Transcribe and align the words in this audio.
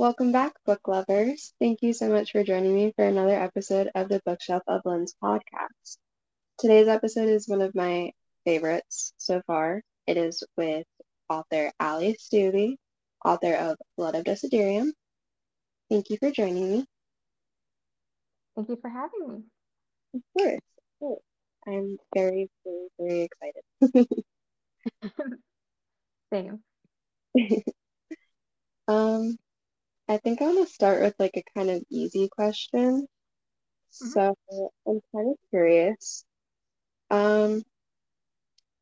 Welcome 0.00 0.32
back, 0.32 0.54
book 0.64 0.88
lovers. 0.88 1.52
Thank 1.60 1.82
you 1.82 1.92
so 1.92 2.08
much 2.08 2.32
for 2.32 2.42
joining 2.42 2.74
me 2.74 2.90
for 2.96 3.04
another 3.04 3.38
episode 3.38 3.90
of 3.94 4.08
the 4.08 4.22
Bookshelf 4.24 4.62
of 4.66 4.80
Lynds 4.86 5.14
podcast. 5.22 5.98
Today's 6.58 6.88
episode 6.88 7.28
is 7.28 7.46
one 7.46 7.60
of 7.60 7.74
my 7.74 8.12
favorites 8.46 9.12
so 9.18 9.42
far. 9.46 9.82
It 10.06 10.16
is 10.16 10.42
with 10.56 10.86
author 11.28 11.70
Ali 11.78 12.16
Stuebbe, 12.18 12.76
author 13.26 13.52
of 13.52 13.76
Blood 13.98 14.14
of 14.14 14.24
Desiderium. 14.24 14.92
Thank 15.90 16.08
you 16.08 16.16
for 16.16 16.30
joining 16.30 16.72
me. 16.72 16.86
Thank 18.56 18.70
you 18.70 18.78
for 18.80 18.88
having 18.88 19.28
me. 19.28 19.44
Of 20.14 20.22
course. 20.38 20.54
Of 20.54 20.98
course. 20.98 21.22
I'm 21.68 21.98
very, 22.14 22.48
very, 22.64 22.88
very 22.98 23.28
excited. 23.28 24.24
Same. 26.32 26.62
um, 28.88 29.36
I 30.10 30.16
think 30.16 30.42
I 30.42 30.46
want 30.46 30.66
to 30.66 30.74
start 30.74 31.02
with 31.02 31.14
like 31.20 31.36
a 31.36 31.44
kind 31.56 31.70
of 31.70 31.84
easy 31.88 32.28
question. 32.28 33.06
Mm-hmm. 33.06 34.08
So 34.08 34.34
I'm 34.84 35.00
kind 35.14 35.30
of 35.30 35.36
curious. 35.50 36.24
Um, 37.12 37.62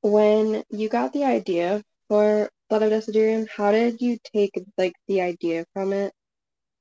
when 0.01 0.65
you 0.71 0.88
got 0.88 1.12
the 1.12 1.25
idea 1.25 1.83
for 2.09 2.49
Blood 2.71 2.83
of 2.83 2.93
Desiderium, 2.93 3.47
how 3.47 3.73
did 3.73 4.01
you 4.01 4.16
take 4.25 4.52
like 4.79 4.95
the 5.07 5.21
idea 5.21 5.66
from 5.75 5.93
it 5.93 6.15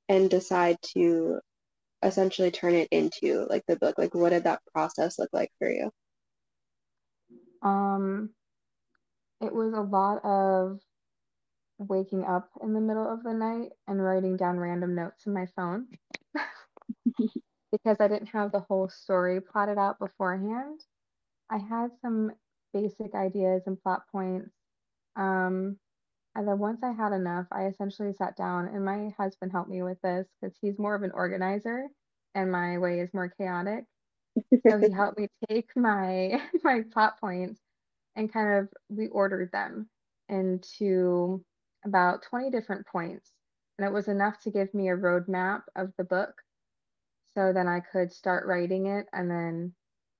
and 0.08 0.30
decide 0.30 0.78
to 0.94 1.40
essentially 2.02 2.50
turn 2.50 2.74
it 2.74 2.88
into 2.90 3.46
like 3.50 3.64
the 3.68 3.76
book? 3.76 3.98
Like 3.98 4.14
what 4.14 4.30
did 4.30 4.44
that 4.44 4.62
process 4.72 5.18
look 5.18 5.30
like 5.30 5.50
for 5.58 5.70
you? 5.70 5.90
Um, 7.60 8.30
it 9.42 9.52
was 9.52 9.74
a 9.74 9.82
lot 9.82 10.24
of 10.24 10.80
waking 11.78 12.24
up 12.24 12.50
in 12.62 12.74
the 12.74 12.80
middle 12.80 13.10
of 13.10 13.22
the 13.22 13.32
night 13.32 13.70
and 13.86 14.02
writing 14.02 14.36
down 14.36 14.58
random 14.58 14.94
notes 14.94 15.26
in 15.26 15.32
my 15.32 15.46
phone 15.56 15.86
because 17.72 17.96
I 18.00 18.08
didn't 18.08 18.28
have 18.28 18.52
the 18.52 18.60
whole 18.60 18.88
story 18.88 19.40
plotted 19.40 19.78
out 19.78 19.98
beforehand. 19.98 20.80
I 21.50 21.58
had 21.58 21.90
some 22.02 22.32
basic 22.72 23.14
ideas 23.14 23.62
and 23.66 23.80
plot 23.80 24.02
points. 24.12 24.50
Um, 25.16 25.78
and 26.34 26.46
then 26.46 26.58
once 26.58 26.82
I 26.82 26.92
had 26.92 27.12
enough, 27.12 27.46
I 27.50 27.66
essentially 27.66 28.12
sat 28.12 28.36
down, 28.36 28.68
and 28.68 28.84
my 28.84 29.10
husband 29.18 29.52
helped 29.52 29.70
me 29.70 29.82
with 29.82 30.00
this 30.02 30.28
because 30.40 30.56
he's 30.60 30.78
more 30.78 30.94
of 30.94 31.02
an 31.02 31.12
organizer 31.12 31.88
and 32.34 32.52
my 32.52 32.78
way 32.78 33.00
is 33.00 33.12
more 33.12 33.28
chaotic. 33.28 33.84
So 34.66 34.78
he 34.78 34.90
helped 34.92 35.18
me 35.18 35.28
take 35.48 35.70
my 35.76 36.40
my 36.64 36.82
plot 36.92 37.20
points 37.20 37.60
and 38.16 38.32
kind 38.32 38.58
of 38.60 38.68
reordered 38.92 39.50
them 39.52 39.88
into 40.28 41.44
about 41.88 42.22
20 42.30 42.50
different 42.50 42.86
points. 42.86 43.32
And 43.78 43.86
it 43.86 43.92
was 43.92 44.08
enough 44.08 44.40
to 44.40 44.50
give 44.50 44.72
me 44.74 44.88
a 44.88 44.96
roadmap 44.96 45.62
of 45.76 45.92
the 45.96 46.04
book. 46.04 46.34
So 47.34 47.52
then 47.52 47.68
I 47.68 47.80
could 47.80 48.12
start 48.12 48.46
writing 48.46 48.86
it 48.86 49.06
and 49.12 49.30
then 49.30 49.72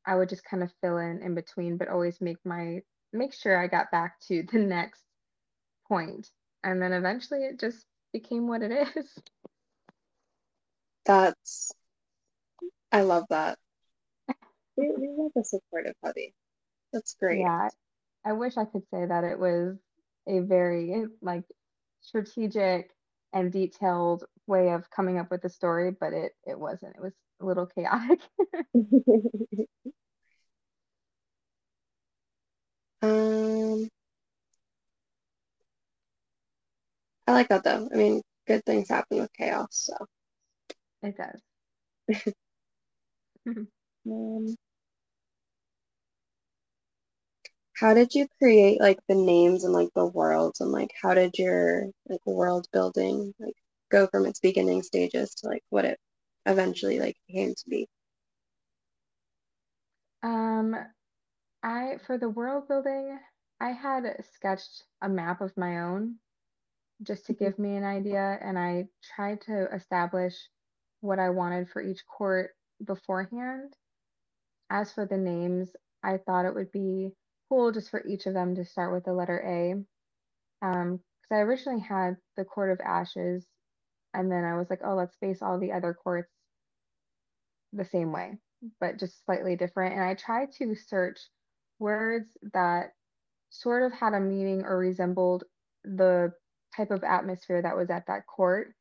I 0.07 0.17
would 0.17 0.29
just 0.29 0.45
kind 0.45 0.63
of 0.63 0.73
fill 0.81 0.99
in 0.99 1.21
in 1.23 1.35
between, 1.35 1.77
but 1.77 1.89
always 1.89 2.21
make 2.21 2.39
my 2.45 2.81
make 3.13 3.35
sure 3.35 3.59
I 3.59 3.67
got 3.67 3.91
back 3.91 4.21
to 4.29 4.43
the 4.53 4.59
next 4.59 5.03
point. 5.89 6.29
And 6.63 6.81
then 6.81 6.93
eventually 6.93 7.41
it 7.41 7.61
just 7.61 7.85
became 8.13 8.49
what 8.49 8.63
it 8.63 8.89
is. 8.97 9.19
That's 11.07 11.73
I 12.93 13.03
love 13.03 13.25
that. 13.31 13.59
we, 14.77 14.91
we 14.97 15.09
love 15.17 15.33
a 15.37 15.45
supportive 15.45 15.95
hubby. 16.05 16.35
That's 16.93 17.15
great. 17.19 17.41
Yeah. 17.41 17.69
I 18.25 18.33
wish 18.33 18.57
I 18.57 18.65
could 18.65 18.83
say 18.93 19.07
that 19.07 19.25
it 19.25 19.39
was 19.39 19.77
a 20.27 20.41
very 20.41 21.07
like 21.23 21.45
strategic 22.01 22.91
and 23.33 23.53
detailed 23.53 24.25
way 24.47 24.71
of 24.71 24.91
coming 24.91 25.19
up 25.19 25.31
with 25.31 25.43
the 25.43 25.51
story, 25.51 25.91
but 25.99 26.13
it 26.13 26.33
it 26.47 26.59
wasn't. 26.59 26.97
It 26.97 27.03
was 27.03 27.15
a 27.41 27.47
little 27.47 27.67
chaotic. 27.67 28.21
um 33.03 33.89
I 37.29 37.33
like 37.33 37.49
that 37.49 37.63
though. 37.65 37.89
I 37.93 37.97
mean, 37.97 38.23
good 38.47 38.65
things 38.65 38.89
happen 38.89 39.19
with 39.21 39.33
chaos, 39.35 39.69
so 39.73 40.07
it 41.03 41.17
does. 41.17 41.41
um, 44.07 44.57
how 47.81 47.95
did 47.95 48.15
you 48.15 48.29
create 48.39 48.81
like 48.81 48.99
the 49.09 49.15
names 49.15 49.65
and 49.65 49.73
like 49.73 49.91
the 49.95 50.07
worlds 50.07 50.61
and 50.61 50.73
like 50.73 50.91
how 51.03 51.15
did 51.15 51.39
your 51.39 51.87
like 52.09 52.21
world 52.27 52.67
building 52.73 53.35
like 53.39 53.57
go 53.91 54.07
from 54.09 54.27
its 54.27 54.41
beginning 54.41 54.83
stages 54.83 55.35
to 55.37 55.49
like 55.49 55.63
what 55.71 55.85
it 55.85 55.99
eventually 56.47 57.01
like 57.01 57.17
came 57.31 57.55
to 57.55 57.65
be? 57.69 57.89
Um, 60.23 60.77
I 61.63 61.99
for 62.07 62.19
the 62.19 62.31
world 62.31 62.69
building, 62.69 63.19
I 63.61 63.71
had 63.73 64.25
sketched 64.35 64.85
a 65.03 65.09
map 65.09 65.41
of 65.41 65.57
my 65.57 65.81
own 65.81 66.19
just 67.03 67.27
to 67.27 67.35
give 67.35 67.59
me 67.59 67.77
an 67.77 67.85
idea, 67.85 68.39
and 68.43 68.59
I 68.59 68.89
tried 69.03 69.43
to 69.43 69.73
establish 69.75 70.35
what 71.01 71.19
I 71.21 71.31
wanted 71.31 71.71
for 71.71 71.83
each 71.83 72.07
court 72.07 72.57
beforehand. 72.85 73.75
As 74.71 74.93
for 74.93 75.07
the 75.07 75.19
names, 75.19 75.77
I 76.03 76.19
thought 76.19 76.47
it 76.47 76.55
would 76.55 76.73
be 76.73 77.18
cool 77.49 77.73
just 77.73 77.91
for 77.91 78.07
each 78.07 78.27
of 78.27 78.35
them 78.35 78.55
to 78.57 78.65
start 78.65 78.93
with 78.93 79.05
the 79.05 79.13
letter 79.13 79.39
A. 79.41 80.67
Um, 80.67 81.01
because 81.23 81.37
I 81.37 81.41
originally 81.41 81.81
had 81.81 82.17
the 82.37 82.45
Court 82.45 82.71
of 82.71 82.81
Ashes, 82.85 83.47
and 84.15 84.31
then 84.31 84.45
I 84.45 84.57
was 84.57 84.69
like, 84.71 84.81
oh, 84.85 84.95
let's 84.95 85.17
base 85.21 85.43
all 85.43 85.59
the 85.59 85.73
other 85.73 85.95
courts 85.95 86.31
the 87.73 87.85
same 87.85 88.13
way, 88.13 88.39
but 88.81 88.99
just 88.99 89.25
slightly 89.25 89.57
different. 89.57 89.95
And 89.95 90.03
I 90.03 90.15
tried 90.15 90.53
to 90.59 90.75
search 90.75 91.21
words 91.79 92.31
that 92.55 92.93
sort 93.51 93.83
of 93.83 93.93
had 93.93 94.15
a 94.15 94.21
meaning 94.21 94.63
or 94.65 94.79
resembled 94.79 95.45
the 95.85 96.33
type 96.77 96.91
of 96.91 97.05
atmosphere 97.05 97.63
that 97.63 97.77
was 97.77 97.91
at 97.91 98.07
that 98.07 98.27
court. 98.27 98.75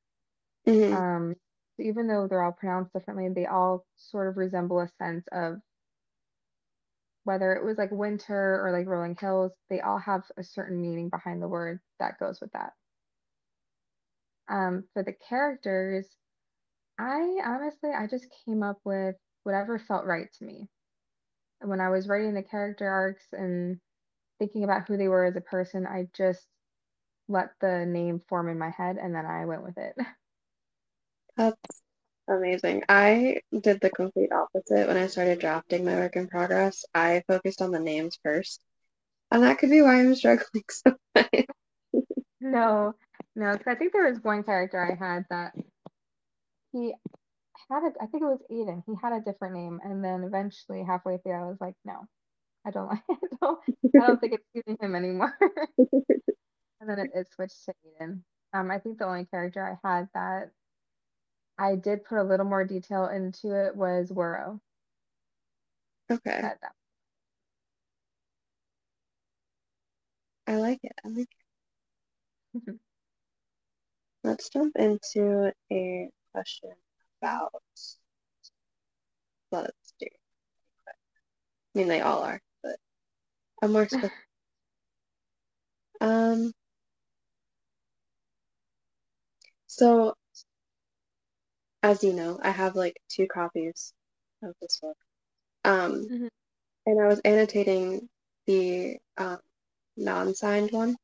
Mm-hmm. 0.68 0.96
Um, 0.96 1.36
even 1.80 2.08
though 2.08 2.28
they're 2.28 2.44
all 2.44 2.52
pronounced 2.52 2.94
differently, 2.94 3.30
they 3.30 3.46
all 3.46 3.86
sort 3.98 4.28
of 4.28 4.38
resemble 4.38 4.80
a 4.80 4.90
sense 4.98 5.26
of 5.32 5.60
whether 7.28 7.54
it 7.54 7.66
was 7.66 7.78
like 7.78 7.92
winter 7.92 8.66
or 8.66 8.72
like 8.72 8.88
rolling 8.88 9.18
hills, 9.20 9.52
they 9.70 9.82
all 9.82 10.00
have 10.00 10.24
a 10.38 10.44
certain 10.46 10.82
meaning 10.82 11.10
behind 11.10 11.42
the 11.42 11.48
word 11.50 11.82
that 12.00 12.18
goes 12.22 12.40
with 12.40 12.54
that. 12.54 12.72
Um, 14.48 14.86
for 14.94 15.04
the 15.04 15.12
characters, 15.12 16.08
I 16.98 17.42
honestly, 17.44 17.92
I 17.92 18.08
just 18.08 18.28
came 18.46 18.64
up 18.64 18.80
with 18.86 19.18
whatever 19.44 19.78
felt 19.78 20.06
right 20.06 20.30
to 20.40 20.46
me. 20.46 20.70
When 21.62 21.82
I 21.82 21.90
was 21.90 22.08
writing 22.08 22.34
the 22.34 22.44
character 22.44 22.88
arcs 22.88 23.26
and 23.34 23.82
thinking 24.40 24.64
about 24.64 24.88
who 24.88 24.96
they 24.96 25.10
were 25.10 25.26
as 25.26 25.36
a 25.36 25.42
person, 25.42 25.86
I 25.86 26.08
just 26.16 26.48
let 27.28 27.50
the 27.60 27.86
name 27.86 28.22
form 28.30 28.48
in 28.48 28.58
my 28.58 28.70
head 28.70 28.98
and 28.98 29.14
then 29.14 29.26
I 29.26 29.46
went 29.46 29.64
with 29.64 29.78
it. 29.78 29.98
That's 31.38 31.84
Amazing. 32.30 32.84
I 32.90 33.40
did 33.58 33.80
the 33.80 33.90
complete 33.90 34.32
opposite 34.34 34.88
when 34.88 34.98
I 34.98 35.08
started 35.08 35.40
drafting 35.40 35.86
my 35.86 35.96
work 35.96 36.18
in 36.18 36.28
progress. 36.28 36.84
I 36.94 37.24
focused 37.28 37.62
on 37.62 37.72
the 37.72 37.80
names 37.80 38.20
first. 38.22 38.60
And 39.32 39.44
that 39.44 39.60
could 39.60 39.70
be 39.70 39.82
why 39.82 40.00
I'm 40.00 40.16
struggling 40.16 40.64
so 40.72 40.96
much. 41.16 41.46
no, 42.42 42.94
no, 43.36 43.52
because 43.54 43.68
I 43.68 43.76
think 43.76 43.94
there 43.94 44.10
was 44.10 44.22
one 44.22 44.44
character 44.44 44.80
I 44.82 44.96
had 44.96 45.26
that 45.30 45.54
he 46.74 46.94
had 47.70 47.84
a, 47.84 48.04
I 48.04 48.08
think 48.08 48.24
it 48.24 48.26
was 48.26 48.42
Aiden. 48.52 48.84
He 48.86 48.94
had 49.02 49.14
a 49.14 49.22
different 49.22 49.56
name. 49.56 49.80
And 49.84 50.04
then 50.04 50.24
eventually 50.24 50.84
halfway 50.84 51.18
through 51.20 51.34
I 51.34 51.46
was 51.46 51.58
like, 51.62 51.76
no, 51.86 52.08
I 52.66 52.72
don't 52.72 52.88
like 52.90 53.04
I 53.10 53.16
don't 53.42 53.60
I 54.02 54.08
don't 54.08 54.20
think 54.20 54.34
it's 54.34 54.46
suiting 54.54 54.78
him 54.82 54.96
anymore. 54.96 55.34
and 55.78 56.90
then 56.90 57.00
it, 57.00 57.12
it 57.14 57.28
switched 57.34 57.66
to 57.66 57.74
Aiden. 58.02 58.22
Um, 58.54 58.70
I 58.70 58.80
think 58.80 58.98
the 58.98 59.06
only 59.06 59.26
character 59.26 59.64
I 59.64 59.88
had 59.88 60.08
that 60.14 60.52
I 61.60 61.76
did 61.76 62.04
put 62.06 62.18
a 62.18 62.24
little 62.24 62.46
more 62.46 62.64
detail 62.64 63.06
into 63.08 63.54
it 63.54 63.76
was 63.76 64.12
Wuro. 64.12 64.60
Okay. 66.10 66.42
That, 66.42 66.60
that. 66.62 66.74
I 70.48 70.56
like 70.58 70.80
it. 70.84 70.94
I 71.06 71.10
like 71.10 71.30
it. 72.54 72.76
Let's 74.24 74.50
jump 74.50 74.76
into 74.76 75.54
a 75.72 76.10
question 76.34 76.74
about 77.22 77.54
Blood 79.52 79.72
Steer. 79.84 80.10
I 81.76 81.80
mean, 81.80 81.88
they 81.88 82.02
all 82.02 82.24
are, 82.24 82.42
but 82.64 82.78
I'm 83.62 83.74
more 83.74 83.88
specific. 83.88 84.12
um. 86.02 86.52
So 89.68 90.16
as 91.88 92.04
you 92.04 92.12
know, 92.12 92.38
I 92.44 92.50
have 92.50 92.76
like 92.76 92.98
two 93.08 93.28
copies 93.28 93.94
of 94.44 94.54
this 94.62 94.78
book. 94.82 94.98
Um, 95.64 96.06
mm-hmm. 96.06 96.28
and 96.86 97.02
I 97.02 97.08
was 97.08 97.22
annotating 97.24 98.10
the 98.46 98.98
um, 99.18 99.38
non-signed 99.96 100.72
one. 100.72 100.98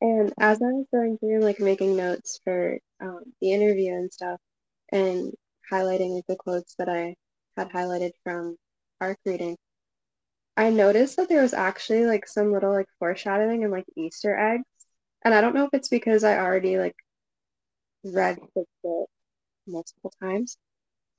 And 0.00 0.32
as 0.38 0.62
I 0.62 0.66
was 0.66 0.86
going 0.92 1.18
through, 1.18 1.40
like 1.40 1.58
making 1.58 1.96
notes 1.96 2.38
for 2.44 2.78
um, 3.00 3.22
the 3.40 3.52
interview 3.52 3.94
and 3.94 4.12
stuff 4.12 4.38
and 4.92 5.32
highlighting 5.72 6.14
like 6.14 6.26
the 6.28 6.36
quotes 6.36 6.76
that 6.76 6.88
I 6.88 7.16
had 7.56 7.70
highlighted 7.70 8.12
from 8.22 8.56
ARC 9.00 9.18
reading, 9.24 9.56
I 10.56 10.70
noticed 10.70 11.16
that 11.16 11.28
there 11.28 11.42
was 11.42 11.54
actually 11.54 12.06
like 12.06 12.28
some 12.28 12.52
little 12.52 12.72
like 12.72 12.88
foreshadowing 13.00 13.64
and 13.64 13.72
like 13.72 13.86
Easter 13.96 14.38
eggs. 14.38 14.64
And 15.24 15.34
I 15.34 15.40
don't 15.40 15.56
know 15.56 15.64
if 15.64 15.70
it's 15.72 15.88
because 15.88 16.22
I 16.22 16.38
already 16.38 16.78
like 16.78 16.94
read 18.04 18.38
the 18.54 18.64
book 18.84 19.08
multiple 19.66 20.12
times, 20.22 20.58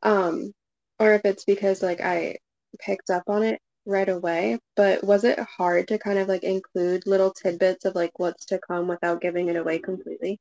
um, 0.04 0.54
or 1.00 1.14
if 1.16 1.26
it's 1.26 1.46
because 1.46 1.82
like 1.84 2.02
I 2.02 2.38
picked 2.80 3.10
up 3.12 3.24
on 3.28 3.44
it 3.44 3.62
right 3.86 4.10
away. 4.10 4.60
But 4.76 5.04
was 5.04 5.24
it 5.26 5.40
hard 5.40 5.88
to 5.90 6.00
kind 6.00 6.20
of 6.20 6.28
like 6.30 6.44
include 6.44 7.08
little 7.08 7.32
tidbits 7.34 7.86
of 7.86 7.96
like 7.96 8.20
what's 8.20 8.46
to 8.48 8.60
come 8.60 8.88
without 8.88 9.22
giving 9.22 9.50
it 9.50 9.58
away 9.58 9.80
completely? 9.80 10.40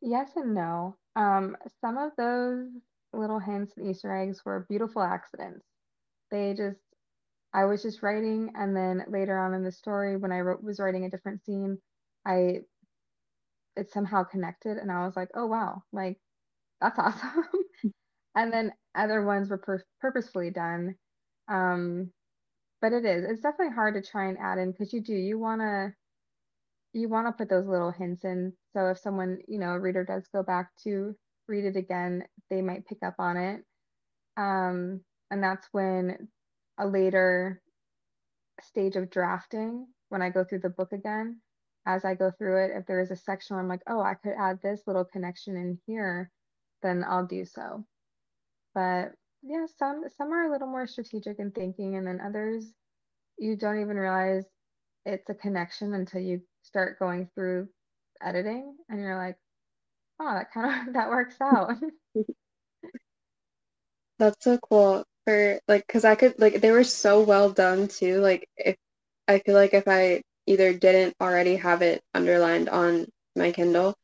Yes 0.00 0.36
and 0.36 0.54
no. 0.54 0.96
Um, 1.16 1.56
some 1.80 1.98
of 1.98 2.12
those 2.16 2.68
little 3.12 3.38
hints 3.38 3.76
and 3.76 3.88
Easter 3.88 4.12
eggs 4.14 4.44
were 4.44 4.66
beautiful 4.68 5.02
accidents. 5.02 5.64
They 6.30 6.54
just, 6.54 6.80
I 7.54 7.64
was 7.66 7.82
just 7.82 8.02
writing, 8.02 8.52
and 8.56 8.76
then 8.76 9.04
later 9.08 9.38
on 9.38 9.54
in 9.54 9.64
the 9.64 9.72
story, 9.72 10.16
when 10.16 10.32
I 10.32 10.40
wrote, 10.40 10.62
was 10.62 10.80
writing 10.80 11.04
a 11.04 11.10
different 11.10 11.44
scene, 11.44 11.78
I 12.26 12.62
it 13.76 13.90
somehow 13.92 14.24
connected, 14.24 14.78
and 14.78 14.90
I 14.92 15.06
was 15.06 15.16
like, 15.16 15.30
oh 15.34 15.46
wow, 15.46 15.82
like 15.92 16.18
that's 16.80 16.98
awesome. 17.00 17.48
And 18.36 18.52
then 18.52 18.72
other 18.94 19.24
ones 19.24 19.50
were 19.50 19.58
pur 19.58 19.82
purposefully 20.00 20.50
done. 20.50 20.96
Um, 21.48 22.12
but 22.80 22.92
it 22.92 23.04
is, 23.06 23.24
it's 23.24 23.42
definitely 23.42 23.74
hard 23.74 23.94
to 23.94 24.02
try 24.02 24.28
and 24.28 24.38
add 24.38 24.58
in 24.58 24.72
because 24.72 24.92
you 24.92 25.02
do, 25.02 25.14
you 25.14 25.38
wanna 25.38 25.94
you 26.92 27.08
want 27.08 27.26
to 27.26 27.32
put 27.32 27.48
those 27.50 27.66
little 27.66 27.90
hints 27.90 28.24
in. 28.24 28.52
So 28.72 28.88
if 28.90 28.98
someone, 28.98 29.38
you 29.48 29.58
know, 29.58 29.70
a 29.70 29.80
reader 29.80 30.04
does 30.04 30.28
go 30.32 30.42
back 30.42 30.70
to 30.84 31.14
read 31.48 31.64
it 31.64 31.76
again, 31.76 32.24
they 32.50 32.62
might 32.62 32.86
pick 32.86 32.98
up 33.02 33.16
on 33.18 33.36
it. 33.36 33.64
Um, 34.36 35.02
and 35.30 35.42
that's 35.42 35.68
when 35.72 36.28
a 36.78 36.86
later 36.86 37.62
stage 38.62 38.96
of 38.96 39.10
drafting, 39.10 39.86
when 40.08 40.22
I 40.22 40.30
go 40.30 40.44
through 40.44 40.60
the 40.60 40.70
book 40.70 40.92
again, 40.92 41.40
as 41.86 42.04
I 42.04 42.14
go 42.14 42.30
through 42.30 42.64
it, 42.64 42.72
if 42.76 42.86
there 42.86 43.00
is 43.00 43.10
a 43.10 43.16
section 43.16 43.56
where 43.56 43.62
I'm 43.62 43.68
like, 43.68 43.82
oh, 43.86 44.00
I 44.00 44.14
could 44.14 44.34
add 44.38 44.60
this 44.62 44.82
little 44.86 45.04
connection 45.04 45.56
in 45.56 45.78
here, 45.86 46.30
then 46.82 47.04
I'll 47.06 47.26
do 47.26 47.44
so. 47.44 47.84
But 48.74 49.12
yeah, 49.42 49.66
some 49.78 50.04
some 50.16 50.32
are 50.32 50.48
a 50.48 50.52
little 50.52 50.68
more 50.68 50.86
strategic 50.86 51.38
in 51.38 51.50
thinking, 51.50 51.96
and 51.96 52.06
then 52.06 52.20
others 52.20 52.72
you 53.38 53.56
don't 53.56 53.80
even 53.80 53.96
realize 53.96 54.44
it's 55.04 55.28
a 55.28 55.34
connection 55.34 55.94
until 55.94 56.20
you 56.20 56.40
start 56.62 56.98
going 56.98 57.28
through 57.34 57.68
editing 58.22 58.76
and 58.88 59.00
you're 59.00 59.18
like, 59.18 59.36
oh, 60.20 60.32
that 60.34 60.52
kind 60.52 60.88
of 60.88 60.94
that 60.94 61.08
works 61.10 61.36
out. 61.40 61.72
That's 64.18 64.44
so 64.44 64.58
cool 64.58 65.04
for 65.26 65.58
like 65.68 65.86
because 65.86 66.04
I 66.04 66.14
could 66.14 66.38
like 66.38 66.60
they 66.60 66.70
were 66.70 66.84
so 66.84 67.22
well 67.22 67.50
done 67.50 67.88
too. 67.88 68.20
Like 68.20 68.48
if 68.56 68.76
I 69.28 69.40
feel 69.40 69.54
like 69.54 69.74
if 69.74 69.84
I 69.88 70.22
either 70.46 70.72
didn't 70.74 71.16
already 71.20 71.56
have 71.56 71.82
it 71.82 72.02
underlined 72.14 72.68
on 72.68 73.06
my 73.36 73.52
Kindle 73.52 73.94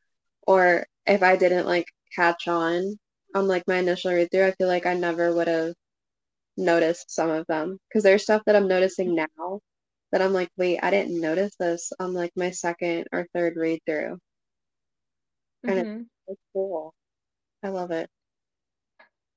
or 0.47 0.87
if 1.07 1.23
I 1.23 1.37
didn't 1.37 1.67
like 1.67 1.87
catch 2.15 2.49
on 2.49 2.99
on 3.35 3.49
like 3.49 3.65
my 3.69 3.77
initial 3.79 4.13
read 4.13 4.31
through, 4.31 4.47
I 4.47 4.53
feel 4.53 4.69
like 4.69 4.87
I 4.87 4.95
never 4.95 5.35
would 5.35 5.49
have 5.49 5.75
noticed 6.57 7.11
some 7.11 7.31
of 7.31 7.47
them 7.47 7.79
because 7.89 8.03
there's 8.03 8.23
stuff 8.25 8.43
that 8.47 8.57
I'm 8.57 8.69
noticing 8.69 9.15
now 9.15 9.61
that 10.13 10.23
I'm 10.23 10.33
like, 10.33 10.51
wait, 10.57 10.81
I 10.83 10.91
didn't 10.91 11.21
notice 11.21 11.55
this 11.59 11.93
on 12.01 12.13
like 12.15 12.33
my 12.37 12.51
second 12.51 13.07
or 13.13 13.27
third 13.35 13.57
read 13.57 13.81
through. 13.87 14.19
And 15.65 16.07
it's 16.29 16.41
cool. 16.53 16.95
I 17.63 17.69
love 17.69 17.91
it. 17.93 18.09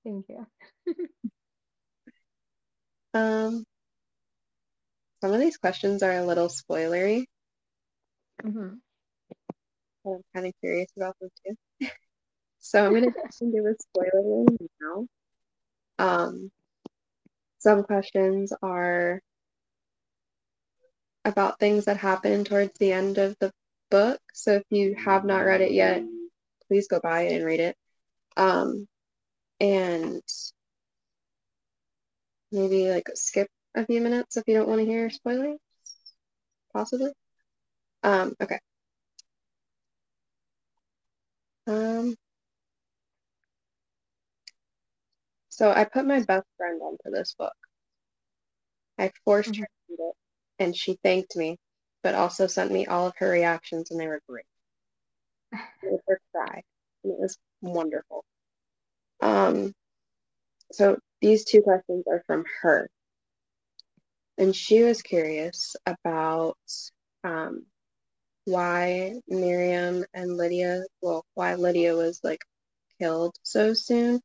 Thank 0.04 0.26
you. 0.30 0.46
Um, 3.16 3.64
some 5.24 5.32
of 5.32 5.40
these 5.40 5.56
questions 5.56 6.04
are 6.04 6.18
a 6.18 6.26
little 6.26 6.50
spoilery. 6.50 7.24
hmm 8.42 8.74
I'm 10.06 10.22
kind 10.36 10.48
of 10.48 10.54
curious 10.60 10.90
about 10.98 11.16
them 11.22 11.30
too. 11.48 11.56
So 12.60 12.86
I'm 12.86 12.94
gonna 12.94 13.06
jump 13.06 13.32
into 13.40 13.62
the 13.62 13.76
spoiler 13.80 14.46
now. 14.82 15.08
Um, 15.98 16.52
some 17.60 17.84
questions 17.84 18.52
are 18.62 19.22
about 21.24 21.58
things 21.58 21.86
that 21.86 21.98
happen 21.98 22.44
towards 22.44 22.78
the 22.78 22.92
end 22.92 23.18
of 23.18 23.38
the 23.40 23.52
book. 23.92 24.20
So 24.34 24.56
if 24.56 24.64
you 24.72 24.96
have 24.96 25.24
not 25.24 25.46
read 25.46 25.62
it 25.62 25.72
yet, 25.72 26.04
please 26.68 26.90
go 26.90 27.00
buy 27.02 27.22
it 27.28 27.36
and 27.38 27.46
read 27.46 27.62
it. 27.62 27.78
Um, 28.36 28.88
and 29.62 30.22
maybe 32.52 32.90
like 32.90 33.10
skip 33.16 33.48
a 33.76 33.86
few 33.86 34.02
minutes 34.02 34.38
if 34.38 34.44
you 34.48 34.56
don't 34.56 34.68
want 34.68 34.80
to 34.82 34.86
hear 34.86 35.10
spoilers, 35.10 35.60
possibly. 36.74 37.12
Um, 38.04 38.36
okay. 38.42 38.60
Um, 41.68 42.16
so 45.50 45.72
I 45.72 45.86
put 45.86 46.06
my 46.06 46.20
best 46.22 46.46
friend 46.58 46.82
on 46.82 46.98
onto 47.06 47.10
this 47.16 47.34
book. 47.36 47.56
I 48.98 49.12
forced 49.24 49.56
hmm 49.56 49.58
her 49.58 49.68
to 49.68 49.72
read 49.90 50.00
it, 50.00 50.16
and 50.58 50.76
she 50.76 50.96
thanked 51.04 51.36
me, 51.36 51.60
but 52.02 52.16
also 52.16 52.48
sent 52.48 52.72
me 52.72 52.88
all 52.88 53.06
of 53.06 53.16
her 53.18 53.30
reactions, 53.30 53.92
and 53.92 54.00
they 54.00 54.08
were 54.08 54.22
great. 54.28 54.48
It 55.84 55.92
made 55.92 56.00
her 56.08 56.20
cry, 56.32 56.64
and 57.04 57.14
it 57.14 57.20
was 57.20 57.38
wonderful. 57.62 58.26
Um, 59.22 59.74
so 60.74 61.00
these 61.22 61.46
two 61.46 61.62
questions 61.62 62.06
are 62.08 62.24
from 62.28 62.46
her, 62.62 62.90
and 64.38 64.56
she 64.56 64.84
was 64.84 65.02
curious 65.02 65.76
about 65.86 66.58
um, 67.24 67.66
why 68.46 69.16
Miriam 69.28 70.06
and 70.14 70.38
Lydia, 70.38 70.84
well, 71.02 71.26
why 71.36 71.56
Lydia 71.56 71.96
was 71.96 72.20
like 72.24 72.42
killed 73.00 73.36
so 73.44 73.74
soon, 73.74 74.22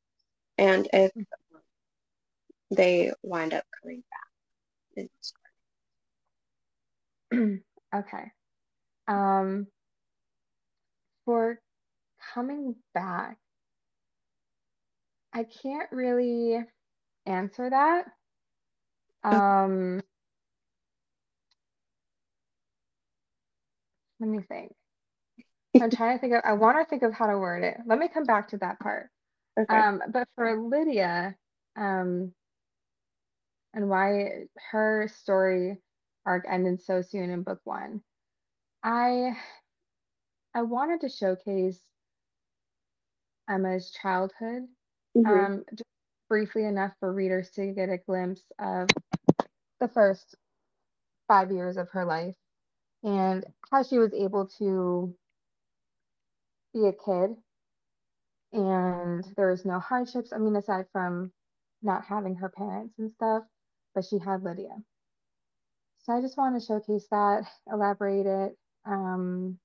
and 0.56 0.88
if 0.92 1.12
they 2.70 3.12
wind 3.22 3.54
up 3.54 3.64
coming 3.82 4.02
back. 4.96 5.08
Okay. 7.94 8.32
Um, 9.06 9.66
for 11.24 11.58
coming 12.34 12.74
back, 12.92 13.38
I 15.32 15.44
can't 15.44 15.90
really 15.90 16.58
answer 17.24 17.70
that. 17.70 18.04
Um, 19.24 20.00
let 24.20 24.28
me 24.28 24.40
think. 24.48 24.72
I'm 25.80 25.90
trying 25.90 26.16
to 26.16 26.20
think 26.20 26.34
of, 26.34 26.40
I 26.44 26.54
want 26.54 26.78
to 26.78 26.88
think 26.88 27.02
of 27.02 27.12
how 27.12 27.26
to 27.26 27.38
word 27.38 27.62
it. 27.62 27.76
Let 27.86 27.98
me 27.98 28.08
come 28.12 28.24
back 28.24 28.48
to 28.48 28.58
that 28.58 28.80
part. 28.80 29.10
Okay. 29.58 29.76
Um, 29.76 30.02
but 30.12 30.28
for 30.34 30.60
Lydia, 30.60 31.36
um, 31.76 32.32
and 33.74 33.88
why 33.88 34.46
her 34.70 35.10
story 35.14 35.78
arc 36.24 36.44
ended 36.48 36.82
so 36.82 37.02
soon 37.02 37.30
in 37.30 37.42
book 37.42 37.60
one, 37.64 38.02
I 38.82 39.36
I 40.54 40.62
wanted 40.62 41.02
to 41.02 41.08
showcase 41.08 41.80
Emma's 43.48 43.90
childhood, 43.90 44.62
hmm 45.14 45.26
um, 45.26 45.64
just 45.70 45.84
briefly 46.28 46.64
enough 46.64 46.92
for 47.00 47.12
readers 47.12 47.50
to 47.50 47.72
get 47.72 47.88
a 47.88 47.98
glimpse 47.98 48.42
of 48.58 48.88
the 49.80 49.88
first 49.88 50.36
five 51.26 51.50
years 51.50 51.76
of 51.76 51.88
her 51.90 52.04
life 52.04 52.34
and 53.02 53.44
how 53.70 53.82
she 53.82 53.98
was 53.98 54.12
able 54.12 54.46
to 54.58 55.14
be 56.74 56.86
a 56.86 56.92
kid 56.92 57.36
and 58.52 59.24
there 59.36 59.50
was 59.50 59.64
no 59.64 59.78
hardships. 59.78 60.32
I 60.32 60.38
mean, 60.38 60.56
aside 60.56 60.86
from 60.92 61.32
not 61.82 62.04
having 62.04 62.34
her 62.36 62.48
parents 62.48 62.94
and 62.98 63.12
stuff, 63.12 63.44
but 63.94 64.04
she 64.04 64.18
had 64.18 64.42
Lydia. 64.42 64.76
So 66.04 66.14
I 66.14 66.20
just 66.20 66.38
want 66.38 66.58
to 66.58 66.66
showcase 66.66 67.06
that, 67.10 67.44
elaborate 67.70 68.26
it. 68.26 68.56
Um, 68.86 69.58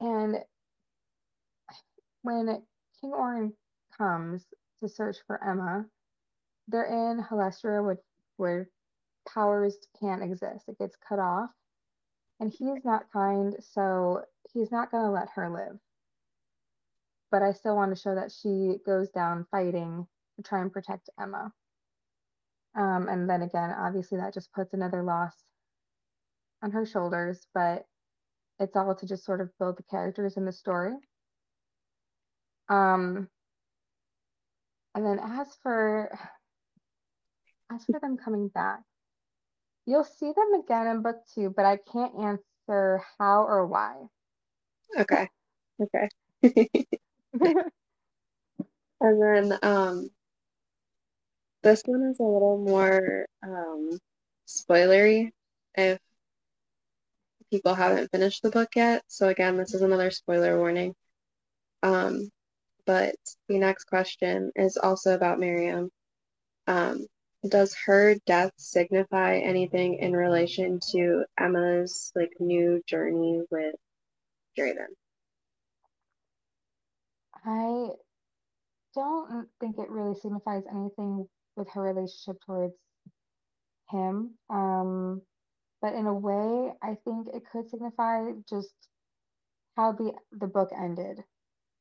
and 0.00 0.36
when 2.22 2.62
King 3.00 3.12
Orin 3.12 3.52
comes 3.98 4.46
to 4.80 4.88
search 4.88 5.16
for 5.26 5.42
Emma, 5.42 5.84
they're 6.68 6.84
in 6.84 7.22
Halestra, 7.22 7.84
which 7.86 7.98
where 8.36 8.68
powers 9.32 9.76
can't 10.00 10.22
exist. 10.22 10.68
It 10.68 10.78
gets 10.78 10.96
cut 11.08 11.18
off. 11.18 11.50
And 12.40 12.52
he's 12.52 12.84
not 12.84 13.10
kind, 13.12 13.56
so 13.58 14.22
he's 14.52 14.70
not 14.70 14.92
going 14.92 15.04
to 15.04 15.10
let 15.10 15.28
her 15.34 15.50
live. 15.50 15.78
But 17.30 17.42
I 17.42 17.52
still 17.52 17.74
want 17.74 17.94
to 17.94 18.00
show 18.00 18.14
that 18.14 18.30
she 18.30 18.76
goes 18.86 19.08
down 19.10 19.46
fighting 19.50 20.06
to 20.36 20.42
try 20.42 20.60
and 20.60 20.72
protect 20.72 21.10
Emma. 21.20 21.52
Um, 22.76 23.08
and 23.08 23.28
then 23.28 23.42
again, 23.42 23.74
obviously, 23.76 24.18
that 24.18 24.34
just 24.34 24.52
puts 24.52 24.72
another 24.72 25.02
loss 25.02 25.34
on 26.62 26.70
her 26.70 26.86
shoulders. 26.86 27.44
But 27.52 27.86
it's 28.60 28.76
all 28.76 28.94
to 28.94 29.06
just 29.06 29.24
sort 29.24 29.40
of 29.40 29.50
build 29.58 29.76
the 29.76 29.82
characters 29.84 30.36
in 30.36 30.44
the 30.44 30.52
story. 30.52 30.94
Um, 32.68 33.28
and 34.94 35.04
then 35.04 35.18
as 35.18 35.48
for 35.62 36.16
as 37.70 37.84
for 37.84 38.00
them 38.00 38.16
coming 38.16 38.48
back, 38.48 38.80
you'll 39.86 40.04
see 40.04 40.32
them 40.32 40.60
again 40.60 40.86
in 40.86 41.02
book 41.02 41.16
two, 41.34 41.52
but 41.54 41.64
I 41.66 41.78
can't 41.92 42.14
answer 42.16 43.02
how 43.18 43.44
or 43.44 43.66
why. 43.66 43.94
Okay. 44.98 45.28
Okay. 45.80 46.08
And 49.00 49.22
then 49.22 49.58
um 49.62 50.10
this 51.62 51.82
one 51.84 52.02
is 52.10 52.18
a 52.20 52.24
little 52.24 52.58
more 52.58 53.26
um 53.42 53.98
spoilery 54.46 55.30
if 55.76 55.98
people 57.50 57.74
haven't 57.74 58.10
finished 58.10 58.42
the 58.42 58.50
book 58.50 58.70
yet. 58.74 59.02
So 59.08 59.28
again, 59.28 59.56
this 59.56 59.74
is 59.74 59.82
another 59.82 60.10
spoiler 60.10 60.58
warning. 60.58 60.94
Um, 61.82 62.30
but 62.88 63.14
the 63.48 63.58
next 63.58 63.84
question 63.84 64.50
is 64.56 64.78
also 64.78 65.14
about 65.14 65.38
Miriam. 65.38 65.90
Um, 66.66 67.06
does 67.46 67.76
her 67.84 68.14
death 68.26 68.52
signify 68.56 69.36
anything 69.36 69.98
in 69.98 70.16
relation 70.16 70.80
to 70.92 71.24
Emma's 71.38 72.10
like 72.16 72.32
new 72.40 72.82
journey 72.86 73.42
with 73.50 73.74
Draven? 74.58 74.86
I 77.44 77.90
don't 78.94 79.48
think 79.60 79.78
it 79.78 79.90
really 79.90 80.18
signifies 80.18 80.62
anything 80.70 81.28
with 81.56 81.68
her 81.74 81.82
relationship 81.82 82.40
towards 82.46 82.74
him. 83.90 84.30
Um, 84.48 85.20
but 85.82 85.92
in 85.92 86.06
a 86.06 86.14
way, 86.14 86.72
I 86.82 86.96
think 87.04 87.28
it 87.34 87.42
could 87.52 87.68
signify 87.68 88.30
just 88.48 88.72
how 89.76 89.92
the 89.92 90.14
the 90.32 90.46
book 90.46 90.70
ended. 90.74 91.22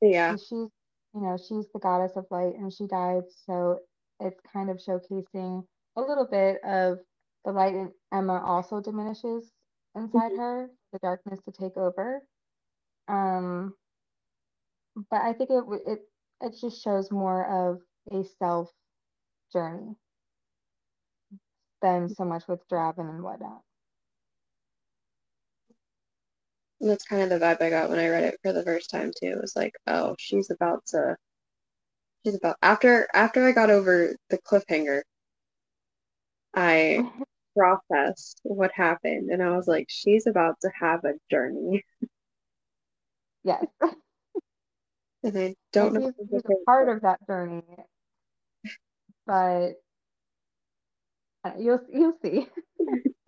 Yeah. 0.01 0.35
She's, 0.35 0.67
you 1.17 1.23
know, 1.27 1.37
she's 1.37 1.71
the 1.73 1.79
goddess 1.79 2.17
of 2.17 2.27
light 2.31 2.55
and 2.55 2.73
she 2.73 2.87
died, 2.87 3.23
so 3.45 3.79
it's 4.19 4.39
kind 4.53 4.69
of 4.69 4.77
showcasing 4.77 5.67
a 5.97 6.01
little 6.01 6.27
bit 6.27 6.59
of 6.63 6.99
the 7.45 7.51
light 7.53 7.75
in 7.75 7.93
Emma 8.13 8.41
also 8.45 8.81
diminishes 8.81 9.51
inside 9.95 10.33
Mhm. 10.33 10.37
her, 10.37 10.71
the 10.93 10.99
darkness 10.99 11.41
to 11.45 11.51
take 11.51 11.77
over. 11.77 12.21
Um, 13.07 13.75
but 15.09 15.21
I 15.21 15.33
think 15.33 15.49
it 15.51 15.63
it 15.87 15.99
it 16.41 16.55
just 16.59 16.81
shows 16.83 17.11
more 17.11 17.45
of 17.71 17.81
a 18.11 18.23
self 18.23 18.71
journey 19.53 19.95
than 21.81 22.09
so 22.09 22.25
much 22.25 22.47
with 22.47 22.67
Draven 22.69 23.09
and 23.09 23.23
whatnot. 23.23 23.63
And 26.81 26.89
that's 26.89 27.03
kind 27.05 27.21
of 27.21 27.29
the 27.29 27.45
vibe 27.45 27.61
I 27.61 27.69
got 27.69 27.87
when 27.89 27.99
I 27.99 28.07
read 28.09 28.23
it 28.23 28.39
for 28.41 28.51
the 28.51 28.63
first 28.63 28.89
time 28.89 29.11
too. 29.11 29.27
It 29.29 29.39
was 29.41 29.55
like, 29.55 29.73
oh, 29.85 30.15
she's 30.17 30.49
about 30.49 30.85
to 30.87 31.15
she's 32.23 32.35
about 32.35 32.57
after 32.61 33.07
after 33.13 33.43
I 33.47 33.51
got 33.53 33.69
over 33.71 34.15
the 34.29 34.37
cliffhanger, 34.37 35.01
I 36.55 37.03
processed 37.55 38.39
what 38.43 38.71
happened 38.73 39.29
and 39.31 39.41
I 39.41 39.55
was 39.55 39.67
like, 39.67 39.87
she's 39.89 40.27
about 40.27 40.59
to 40.61 40.71
have 40.79 41.03
a 41.05 41.13
journey. 41.31 41.83
Yes, 43.43 43.65
And 45.23 45.37
I 45.37 45.55
don't 45.71 45.93
and 45.93 46.01
know 46.01 46.01
he's 46.01 46.13
if 46.17 46.29
he's 46.29 46.43
a 46.45 46.53
part 46.65 46.89
of 46.89 47.01
that 47.01 47.25
journey, 47.27 47.63
but 49.25 49.75
uh, 51.43 51.51
you'll 51.57 51.81
you'll 51.91 52.13
see. 52.21 52.47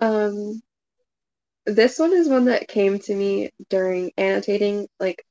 Um, 0.00 0.60
this 1.72 1.98
one 1.98 2.12
is 2.12 2.28
one 2.28 2.46
that 2.46 2.68
came 2.68 2.98
to 3.00 3.14
me 3.14 3.50
during 3.68 4.12
annotating, 4.16 4.88
like 4.98 5.24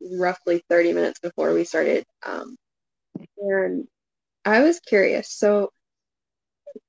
roughly 0.00 0.62
30 0.68 0.92
minutes 0.92 1.20
before 1.20 1.52
we 1.52 1.64
started. 1.64 2.04
Um, 2.24 2.56
and 3.38 3.86
I 4.44 4.60
was 4.60 4.80
curious. 4.80 5.30
So 5.30 5.70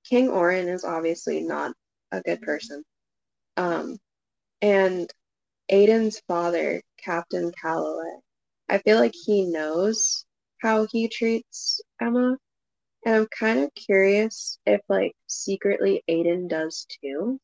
King 0.09 0.29
Orin 0.29 0.67
is 0.67 0.83
obviously 0.83 1.41
not 1.41 1.73
a 2.11 2.21
good 2.21 2.41
person. 2.41 2.83
Um, 3.57 3.97
and 4.61 5.11
Aiden's 5.71 6.21
father, 6.27 6.81
Captain 6.97 7.51
Calloway, 7.61 8.17
I 8.69 8.79
feel 8.79 8.97
like 8.99 9.13
he 9.13 9.45
knows 9.45 10.25
how 10.61 10.87
he 10.91 11.07
treats 11.07 11.81
Emma. 12.01 12.37
And 13.05 13.15
I'm 13.15 13.27
kind 13.27 13.59
of 13.59 13.73
curious 13.75 14.57
if, 14.65 14.81
like, 14.87 15.13
secretly 15.27 16.03
Aiden 16.09 16.47
does 16.47 16.87
too. 17.01 17.39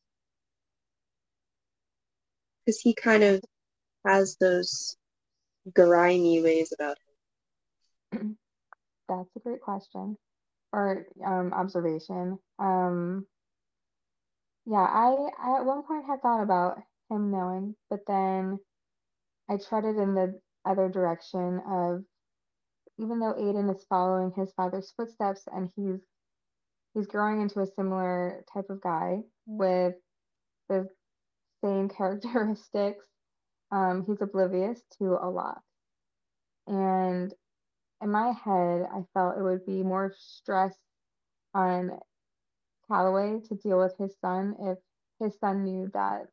Because 2.70 2.82
he 2.82 2.94
kind 2.94 3.24
of 3.24 3.42
has 4.06 4.38
those 4.40 4.96
grimy 5.74 6.44
ways 6.44 6.72
about 6.72 6.98
him. 8.12 8.38
That's 9.10 9.36
a 9.36 9.40
great 9.40 9.62
question 9.62 10.16
or 10.72 11.08
um, 11.26 11.52
observation. 11.52 12.38
Um, 12.60 13.26
yeah, 14.68 14.86
I, 14.86 15.16
I 15.44 15.58
at 15.58 15.66
one 15.66 15.82
point 15.82 16.06
had 16.06 16.22
thought 16.22 16.44
about 16.44 16.78
him 17.10 17.32
knowing, 17.32 17.76
but 17.90 18.02
then 18.06 18.60
I 19.50 19.58
treaded 19.58 19.96
in 19.96 20.14
the 20.14 20.40
other 20.64 20.90
direction 20.90 21.62
of 21.68 22.04
even 23.00 23.20
though 23.20 23.34
Aiden 23.34 23.76
is 23.76 23.84
following 23.90 24.32
his 24.36 24.52
father's 24.52 24.94
footsteps 24.96 25.42
and 25.52 25.72
he's 25.76 26.02
he's 26.94 27.08
growing 27.08 27.42
into 27.42 27.62
a 27.62 27.66
similar 27.66 28.46
type 28.54 28.70
of 28.70 28.80
guy 28.80 29.24
with 29.48 29.96
the 30.68 30.88
same 31.64 31.90
characteristics, 31.90 33.06
um, 33.72 34.04
he's 34.08 34.22
oblivious 34.22 34.82
to 34.98 35.18
a 35.22 35.30
lot. 35.30 35.62
And 36.68 37.34
in 38.02 38.12
my 38.12 38.32
head, 38.32 38.88
I 38.92 39.04
felt 39.14 39.38
it 39.38 39.44
would 39.44 39.66
be 39.66 39.84
more 39.84 40.14
stress 40.18 40.76
on 41.54 42.00
Calloway 42.88 43.42
to 43.48 43.56
deal 43.56 43.80
with 43.80 43.96
his 43.98 44.16
son 44.22 44.56
if 44.62 44.78
his 45.20 45.38
son 45.40 45.64
knew 45.64 45.90
that 45.94 46.28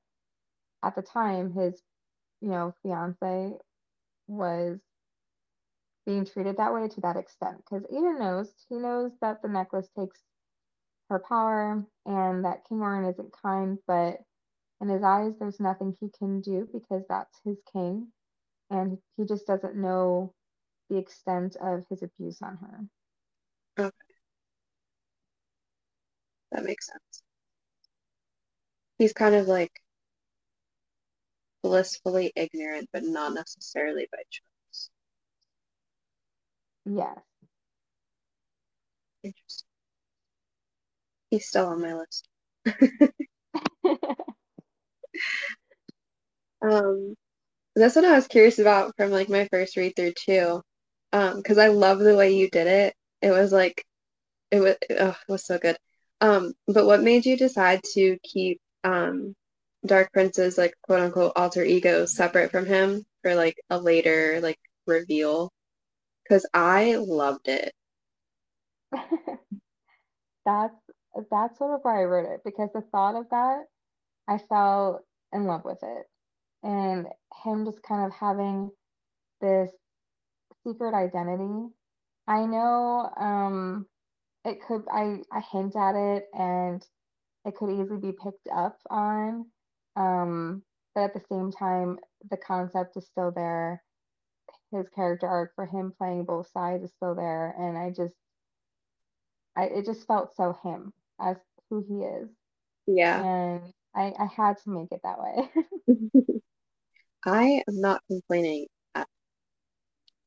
at 0.83 0.95
the 0.95 1.02
time 1.02 1.52
his, 1.52 1.83
you 2.40 2.49
know, 2.49 2.73
fiance 2.83 3.52
was 4.28 4.78
being 6.04 6.25
treated 6.25 6.56
that 6.56 6.73
way 6.73 6.88
to 6.88 7.00
that 7.00 7.16
extent. 7.16 7.56
Because 7.59 7.85
Aiden 7.92 8.21
knows, 8.21 8.52
he 8.68 8.76
knows 8.76 9.12
that 9.21 9.42
the 9.42 9.49
necklace 9.49 9.88
takes 9.99 10.21
her 11.11 11.23
power 11.28 11.85
and 12.04 12.45
that 12.45 12.64
King 12.68 12.80
Orin 12.80 13.11
isn't 13.11 13.35
kind, 13.42 13.78
but 13.87 14.18
in 14.80 14.88
his 14.88 15.02
eyes, 15.02 15.35
there's 15.38 15.61
nothing 15.61 15.97
he 16.00 16.11
can 16.18 16.40
do 16.40 16.68
because 16.73 17.04
that's 17.09 17.38
his 17.45 17.59
king, 17.73 18.12
and 18.71 18.99
he 19.16 19.25
just 19.26 19.47
doesn't 19.47 19.76
know 19.76 20.35
the 20.90 20.99
extent 20.99 21.56
of 21.56 21.85
his 21.90 22.02
abuse 22.02 22.42
on 22.42 22.56
her. 22.59 22.87
Okay, 23.78 24.16
that 26.52 26.64
makes 26.64 26.87
sense. 26.87 27.23
He's 28.99 29.14
kind 29.14 29.35
of 29.35 29.49
like 29.49 29.73
blissfully 31.62 32.33
ignorant, 32.35 32.88
but 32.95 33.02
not 33.02 33.35
necessarily 33.35 34.09
by 34.11 34.23
choice. 34.30 34.88
Yes. 36.87 37.21
Interesting. 39.23 39.66
He's 41.30 41.47
still 41.47 41.66
on 41.66 41.80
my 41.83 41.95
list. 41.95 42.28
Um, 46.62 47.14
that's 47.75 47.96
what 47.96 48.04
I 48.04 48.14
was 48.14 48.26
curious 48.26 48.58
about 48.58 48.96
from 48.96 49.11
like 49.11 49.28
my 49.28 49.49
first 49.50 49.76
read 49.76 49.94
through 49.96 50.12
too. 50.12 50.62
Um, 51.12 51.37
because 51.37 51.58
I 51.58 51.68
love 51.68 51.99
the 51.99 52.16
way 52.16 52.35
you 52.35 52.50
did 52.50 52.66
it. 52.66 52.94
It 53.23 53.30
was 53.30 53.52
like 53.52 53.85
it 54.50 54.61
was 54.61 54.76
oh, 54.90 55.16
it 55.28 55.32
was 55.32 55.46
so 55.46 55.58
good. 55.58 55.76
Um, 56.20 56.54
but 56.66 56.87
what 56.87 57.02
made 57.02 57.26
you 57.26 57.37
decide 57.37 57.82
to 57.94 58.18
keep 58.23 58.61
um 58.85 59.35
Dark 59.85 60.12
Prince's 60.12 60.58
like 60.58 60.75
quote 60.82 61.00
unquote 61.00 61.32
alter 61.37 61.62
ego 61.64 62.06
separate 62.06 62.50
from 62.50 62.66
him 62.66 63.04
for 63.23 63.35
like 63.35 63.56
a 63.70 63.78
later 63.78 64.40
like 64.42 64.58
reveal? 64.87 65.52
Because 66.25 66.46
I 66.54 66.96
loved 66.96 67.49
it. 67.49 67.73
That's 70.44 70.75
that's 71.30 71.58
sort 71.58 71.75
of 71.75 71.80
why 71.82 72.00
I 72.00 72.04
wrote 72.04 72.30
it 72.30 72.42
because 72.44 72.70
the 72.73 72.82
thought 72.82 73.16
of 73.16 73.28
that, 73.30 73.64
I 74.28 74.38
fell 74.38 75.04
in 75.33 75.47
love 75.47 75.64
with 75.64 75.78
it. 75.83 76.06
And 76.62 77.06
him 77.45 77.64
just 77.66 77.83
kind 77.83 78.06
of 78.06 78.12
having 78.12 78.71
this 79.40 79.71
secret 80.66 80.95
identity. 80.95 81.68
I 82.28 82.47
know 82.47 83.11
um 83.18 83.87
it 84.45 84.59
could 84.66 84.85
I 84.92 85.18
I 85.33 85.40
hint 85.52 85.76
at 85.76 85.95
it 85.97 86.25
and 86.35 86.83
it 87.47 87.56
could 87.56 87.71
easily 87.71 88.00
be 88.00 88.12
picked 88.12 88.49
up 88.54 88.78
on. 88.90 89.47
Um, 89.97 90.62
but 90.95 91.02
at 91.04 91.14
the 91.14 91.23
same 91.30 91.52
time, 91.52 91.99
the 92.30 92.38
concept 92.38 92.97
is 92.99 93.06
still 93.06 93.33
there. 93.33 93.83
His 94.73 94.88
character 94.95 95.28
arc 95.28 95.54
for 95.56 95.66
him 95.66 95.92
playing 95.99 96.25
both 96.26 96.50
sides 96.50 96.85
is 96.85 96.92
still 96.92 97.14
there, 97.14 97.54
and 97.59 97.78
I 97.78 97.90
just 97.90 98.14
I 99.56 99.64
it 99.66 99.87
just 99.87 100.06
felt 100.06 100.35
so 100.37 100.56
him 100.64 100.92
as 101.21 101.37
who 101.71 101.85
he 101.88 102.04
is. 102.04 102.30
Yeah. 102.87 103.25
And 103.25 103.62
I, 103.96 104.12
I 104.18 104.26
had 104.26 104.58
to 104.64 104.70
make 104.70 104.92
it 104.92 105.00
that 105.04 105.18
way. 105.18 105.50
I 107.26 107.62
am 107.68 107.80
not 107.80 108.02
complaining. 108.08 108.68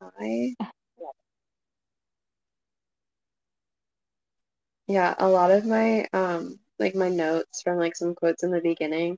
I 0.01 0.55
yeah, 4.87 5.15
a 5.19 5.27
lot 5.29 5.51
of 5.51 5.65
my 5.65 6.05
um 6.13 6.59
like 6.79 6.95
my 6.95 7.09
notes 7.09 7.61
from 7.63 7.77
like 7.77 7.95
some 7.95 8.15
quotes 8.15 8.43
in 8.43 8.51
the 8.51 8.61
beginning 8.61 9.17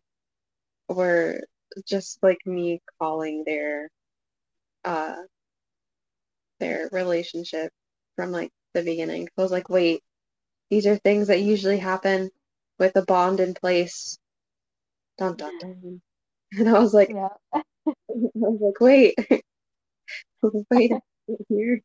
were 0.89 1.41
just 1.87 2.19
like 2.23 2.39
me 2.45 2.81
calling 2.99 3.43
their 3.45 3.89
uh 4.85 5.15
their 6.59 6.87
relationship 6.93 7.71
from 8.15 8.31
like 8.31 8.51
the 8.73 8.83
beginning. 8.83 9.27
I 9.37 9.41
was 9.41 9.51
like, 9.51 9.69
wait, 9.69 10.01
these 10.71 10.87
are 10.87 10.97
things 10.97 11.27
that 11.27 11.41
usually 11.41 11.79
happen 11.79 12.31
with 12.79 12.95
a 12.97 13.03
bond 13.05 13.39
in 13.41 13.53
place. 13.55 14.17
Dun 15.21 15.35
dun 15.35 15.57
dun. 15.59 15.69
Mm-hmm. 15.69 16.59
And 16.59 16.75
I 16.75 16.79
was 16.79 16.95
like, 16.95 17.09
Yeah. 17.09 17.29
I 17.85 17.93
was 18.33 18.59
like, 18.59 18.81
wait, 18.81 19.13
wait 20.71 20.91
here. 21.47 21.81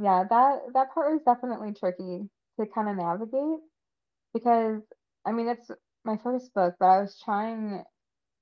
Yeah, 0.00 0.24
that 0.30 0.60
that 0.74 0.94
part 0.94 1.12
was 1.12 1.22
definitely 1.26 1.74
tricky 1.74 2.30
to 2.58 2.66
kind 2.72 2.88
of 2.88 2.96
navigate 2.96 3.58
because 4.32 4.80
I 5.26 5.32
mean 5.32 5.48
it's 5.48 5.72
my 6.04 6.16
first 6.22 6.54
book, 6.54 6.76
but 6.78 6.86
I 6.86 7.00
was 7.00 7.20
trying 7.24 7.82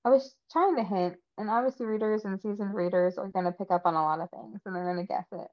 I 0.04 0.10
was 0.10 0.34
trying 0.52 0.76
to 0.76 0.84
hint, 0.84 1.16
and 1.38 1.48
obviously 1.48 1.86
readers 1.86 2.26
and 2.26 2.38
seasoned 2.38 2.74
readers 2.74 3.16
are 3.16 3.28
going 3.28 3.46
to 3.46 3.52
pick 3.52 3.70
up 3.70 3.86
on 3.86 3.94
a 3.94 4.02
lot 4.02 4.20
of 4.20 4.28
things 4.30 4.60
and 4.66 4.76
they're 4.76 4.84
going 4.84 5.06
to 5.06 5.10
guess 5.10 5.26
it. 5.32 5.48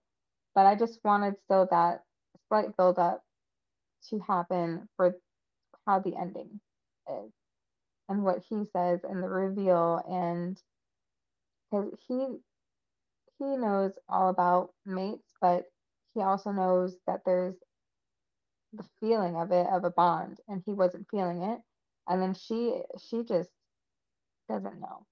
But 0.53 0.65
I 0.65 0.75
just 0.75 0.99
wanted 1.05 1.35
still 1.45 1.69
that 1.71 2.01
slight 2.49 2.75
build 2.75 2.99
up 2.99 3.23
to 4.09 4.19
happen 4.27 4.89
for 4.97 5.15
how 5.87 5.99
the 5.99 6.17
ending 6.19 6.59
is 7.09 7.31
and 8.09 8.23
what 8.23 8.39
he 8.49 8.65
says 8.65 9.03
and 9.03 9.23
the 9.23 9.29
reveal 9.29 10.01
and 10.09 10.61
because 11.71 11.91
he 12.07 12.39
he 13.37 13.57
knows 13.57 13.93
all 14.09 14.29
about 14.29 14.73
mates, 14.85 15.33
but 15.41 15.65
he 16.13 16.21
also 16.21 16.51
knows 16.51 16.97
that 17.07 17.23
there's 17.25 17.55
the 18.73 18.83
feeling 18.99 19.35
of 19.35 19.51
it 19.51 19.67
of 19.67 19.83
a 19.83 19.91
bond 19.91 20.39
and 20.47 20.61
he 20.65 20.73
wasn't 20.73 21.07
feeling 21.09 21.41
it. 21.43 21.61
And 22.07 22.21
then 22.21 22.33
she 22.33 22.81
she 22.99 23.23
just 23.23 23.49
doesn't 24.49 24.79
know. 24.79 25.05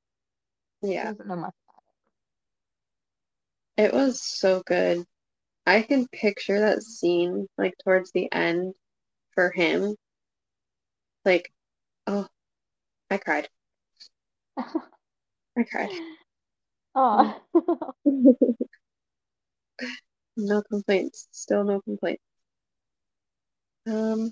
She 0.83 0.99
Yeah, 0.99 1.07
doesn't 1.07 1.27
know 1.27 1.35
much. 1.37 1.53
it. 3.77 3.83
it 3.83 3.93
was 3.93 4.21
so 4.21 4.61
good. 4.65 5.05
I 5.65 5.81
can 5.83 6.07
picture 6.07 6.59
that 6.59 6.83
scene 6.83 7.47
like 7.57 7.73
towards 7.83 8.11
the 8.11 8.31
end 8.31 8.75
for 9.33 9.51
him. 9.51 9.95
Like, 11.25 11.51
oh, 12.07 12.27
I 13.13 13.17
cried. 13.19 13.47
I 14.57 15.63
cried. 15.69 15.89
Oh. 16.95 17.41
No 20.37 20.61
complaints. 20.61 21.27
Still 21.31 21.63
no 21.63 21.81
complaints. 21.81 22.21
Um, 23.87 24.31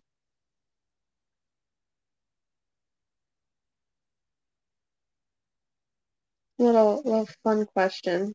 little 6.59 7.01
little 7.03 7.27
fun 7.43 7.65
question. 7.65 8.33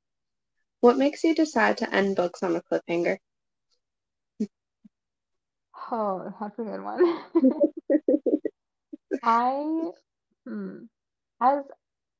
What 0.81 0.99
makes 0.99 1.25
you 1.25 1.35
decide 1.35 1.79
to 1.79 1.95
end 1.95 2.17
books 2.17 2.43
on 2.43 2.57
a 2.57 2.63
cliffhanger? 2.63 3.19
Oh, 5.93 6.35
that's 6.41 6.59
a 6.59 6.63
good 6.63 6.83
one. 6.83 7.23
I, 9.23 9.91
hmm, 10.47 10.85
as 11.41 11.65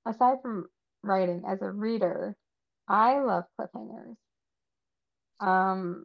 aside 0.07 0.43
from 0.43 0.69
writing, 1.03 1.45
as 1.47 1.63
a 1.63 1.71
reader, 1.73 2.37
I 2.89 3.21
love 3.21 3.45
cliffhangers. 3.59 4.17
Um, 5.41 6.05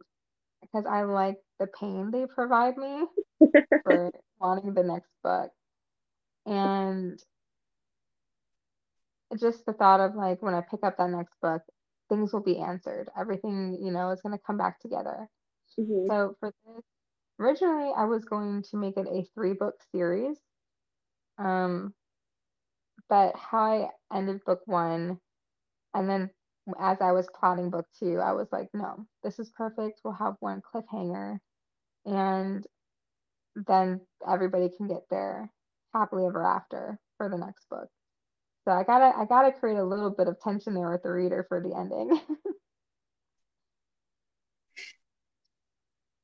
because 0.61 0.85
I 0.85 1.03
like 1.03 1.37
the 1.59 1.67
pain 1.67 2.11
they 2.11 2.25
provide 2.27 2.77
me 2.77 3.05
for 3.83 4.11
wanting 4.39 4.73
the 4.73 4.83
next 4.83 5.11
book. 5.23 5.51
And 6.45 7.19
just 9.39 9.65
the 9.65 9.73
thought 9.73 9.99
of 9.99 10.15
like 10.15 10.41
when 10.41 10.53
I 10.53 10.61
pick 10.61 10.83
up 10.83 10.97
that 10.97 11.09
next 11.09 11.39
book, 11.41 11.61
things 12.09 12.33
will 12.33 12.43
be 12.43 12.59
answered. 12.59 13.09
Everything, 13.17 13.77
you 13.81 13.91
know, 13.91 14.11
is 14.11 14.21
going 14.21 14.37
to 14.37 14.43
come 14.45 14.57
back 14.57 14.79
together. 14.79 15.27
hmm 15.77 16.09
So 16.09 16.35
for 16.39 16.51
this, 16.65 16.83
originally 17.39 17.91
I 17.97 18.05
was 18.05 18.25
going 18.25 18.63
to 18.71 18.77
make 18.77 18.97
it 18.97 19.07
a 19.07 19.25
three 19.35 19.53
book 19.53 19.75
series. 19.91 20.37
Um, 21.37 21.93
but 23.11 23.35
how 23.35 23.59
I 23.59 23.89
ended 24.17 24.43
book 24.45 24.61
one, 24.65 25.19
and 25.93 26.09
then 26.09 26.29
as 26.79 27.01
I 27.01 27.11
was 27.11 27.27
plotting 27.37 27.69
book 27.69 27.85
two, 27.99 28.19
I 28.19 28.31
was 28.31 28.47
like, 28.53 28.69
no, 28.73 29.05
this 29.21 29.37
is 29.37 29.51
perfect. 29.53 29.99
We'll 30.03 30.13
have 30.13 30.37
one 30.39 30.61
cliffhanger, 30.61 31.37
and 32.05 32.65
then 33.67 33.99
everybody 34.25 34.69
can 34.75 34.87
get 34.87 35.01
there 35.09 35.51
happily 35.93 36.25
ever 36.25 36.41
after 36.41 36.97
for 37.17 37.27
the 37.27 37.37
next 37.37 37.67
book. 37.69 37.89
So 38.63 38.71
I 38.71 38.83
gotta 38.85 39.11
I 39.17 39.25
gotta 39.25 39.51
create 39.51 39.77
a 39.77 39.83
little 39.83 40.11
bit 40.11 40.29
of 40.29 40.39
tension 40.39 40.73
there 40.73 40.89
with 40.89 41.03
the 41.03 41.11
reader 41.11 41.45
for 41.49 41.59
the 41.61 41.75
ending. 41.75 42.17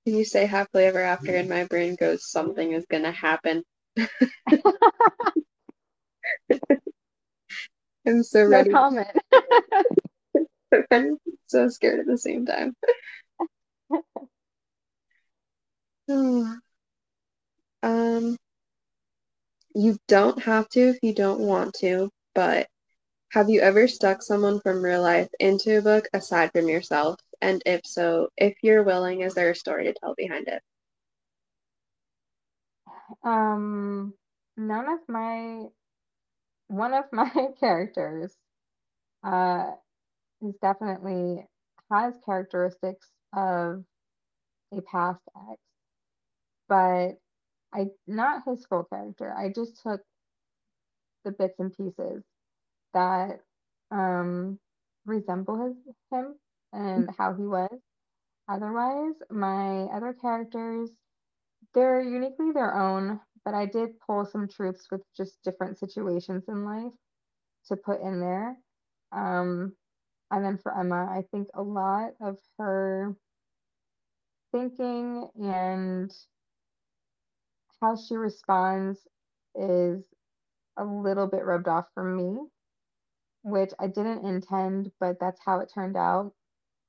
Can 0.05 0.15
you 0.15 0.23
say 0.23 0.45
happily 0.45 0.85
ever 0.85 1.01
after, 1.01 1.35
and 1.35 1.49
my 1.49 1.65
brain 1.65 1.97
goes, 1.99 2.31
something 2.31 2.71
is 2.71 2.85
gonna 2.89 3.11
happen. 3.11 3.63
I'm 8.07 8.23
so 8.23 8.43
No 8.43 8.49
ready, 8.49 8.69
comment. 8.69 9.09
I'm 10.91 11.17
so 11.47 11.67
scared 11.69 11.99
at 11.99 12.05
the 12.05 12.17
same 12.17 12.45
time. 12.45 12.75
Um, 17.83 18.37
you 19.75 19.97
don't 20.07 20.41
have 20.43 20.67
to 20.69 20.79
if 20.89 20.97
you 21.03 21.13
don't 21.13 21.39
want 21.39 21.75
to, 21.75 22.09
but 22.33 22.67
have 23.31 23.49
you 23.49 23.61
ever 23.61 23.87
stuck 23.87 24.23
someone 24.23 24.59
from 24.61 24.83
real 24.83 25.01
life 25.01 25.29
into 25.39 25.77
a 25.77 25.81
book 25.81 26.07
aside 26.13 26.51
from 26.51 26.67
yourself? 26.67 27.19
And 27.41 27.61
if 27.65 27.81
so, 27.85 28.29
if 28.37 28.55
you're 28.63 28.83
willing, 28.83 29.21
is 29.21 29.35
there 29.35 29.51
a 29.51 29.55
story 29.55 29.83
to 29.85 29.93
tell 29.93 30.15
behind 30.15 30.47
it? 30.47 30.61
Um, 33.23 34.13
none 34.55 34.89
of 34.89 34.99
my 35.07 35.67
one 36.67 36.93
of 36.93 37.05
my 37.13 37.29
characters 37.59 38.35
uh 39.23 39.71
is 40.41 40.55
definitely 40.61 41.45
has 41.91 42.15
characteristics 42.25 43.07
of 43.35 43.83
a 44.73 44.81
past 44.81 45.21
ex, 45.51 45.61
but 46.69 47.13
I 47.73 47.87
not 48.07 48.43
his 48.47 48.65
full 48.67 48.85
character. 48.85 49.33
I 49.37 49.49
just 49.49 49.81
took 49.83 50.01
the 51.25 51.31
bits 51.31 51.59
and 51.59 51.75
pieces 51.75 52.23
that 52.93 53.41
um 53.91 54.59
resemble 55.05 55.67
his 55.67 55.77
him 56.11 56.35
and 56.73 57.09
how 57.17 57.33
he 57.35 57.43
was. 57.45 57.79
Otherwise, 58.49 59.15
my 59.31 59.83
other 59.95 60.13
characters, 60.13 60.91
they're 61.73 62.01
uniquely 62.01 62.51
their 62.53 62.75
own, 62.75 63.19
but 63.47 63.53
I 63.53 63.65
did 63.65 63.97
pull 64.05 64.25
some 64.25 64.49
truths 64.49 64.87
with 64.91 64.99
just 65.15 65.41
different 65.41 65.79
situations 65.79 66.43
in 66.49 66.65
life 66.65 66.91
to 67.69 67.77
put 67.77 68.01
in 68.01 68.19
there. 68.19 68.57
Um, 69.13 69.71
and 70.29 70.43
then 70.43 70.57
for 70.57 70.77
Emma, 70.77 71.07
I 71.09 71.23
think 71.31 71.47
a 71.53 71.61
lot 71.61 72.09
of 72.19 72.37
her 72.57 73.15
thinking 74.51 75.29
and 75.41 76.11
how 77.79 77.95
she 77.95 78.17
responds 78.17 78.99
is 79.55 80.03
a 80.75 80.83
little 80.83 81.27
bit 81.27 81.45
rubbed 81.45 81.69
off 81.69 81.85
from 81.95 82.17
me, 82.17 82.39
which 83.43 83.71
I 83.79 83.87
didn't 83.87 84.25
intend, 84.25 84.91
but 84.99 85.21
that's 85.21 85.39
how 85.45 85.61
it 85.61 85.71
turned 85.73 85.95
out. 85.95 86.33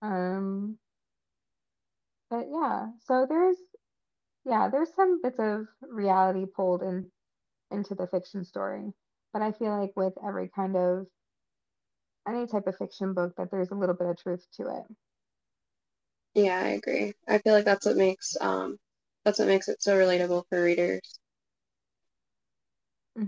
Um, 0.03 0.77
but 2.29 2.49
yeah, 2.51 2.89
so 3.05 3.27
there's 3.29 3.59
yeah, 4.49 4.69
there's 4.69 4.95
some 4.95 5.23
bits 5.23 5.39
of 5.39 5.67
reality 5.83 6.47
pulled 6.47 6.83
in 6.83 7.11
into 7.71 7.95
the 7.95 8.07
fiction 8.09 8.45
story, 8.45 8.93
but 9.33 9.43
I 9.43 9.53
feel 9.53 9.79
like 9.79 9.93
with 9.97 10.15
every 10.27 10.49
kind 10.49 10.77
of 10.77 11.07
any 12.29 12.47
type 12.47 12.69
of 12.69 12.77
fiction 12.77 13.13
book 13.13 13.35
that 13.37 13.51
there's 13.51 13.73
a 13.73 13.75
little 13.75 13.95
bit 13.97 14.07
of 14.09 14.17
truth 14.17 14.47
to 14.53 14.63
it. 14.69 14.85
Yeah, 16.35 16.59
I 16.59 16.69
agree. 16.71 17.13
I 17.29 17.39
feel 17.39 17.53
like 17.55 17.65
that's 17.67 17.85
what 17.87 17.97
makes 17.97 18.37
um 18.41 18.79
that's 19.25 19.39
what 19.39 19.49
makes 19.49 19.69
it 19.69 19.83
so 19.83 19.95
relatable 19.97 20.45
for 20.49 20.63
readers. 20.63 21.19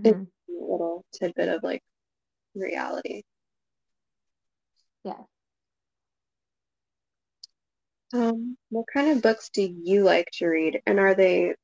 It's 0.03 0.19
hmm 0.19 0.23
a 0.49 0.51
little 0.51 1.03
tidbit 1.11 1.49
of 1.49 1.63
like 1.63 1.81
reality. 2.55 3.23
Yeah. 5.03 5.23
Um, 8.13 8.57
what 8.69 8.85
kind 8.93 9.09
of 9.11 9.21
books 9.21 9.49
do 9.49 9.61
you 9.63 10.03
like 10.03 10.29
to 10.35 10.47
read, 10.47 10.81
and 10.85 10.99
are 10.99 11.13
they 11.15 11.55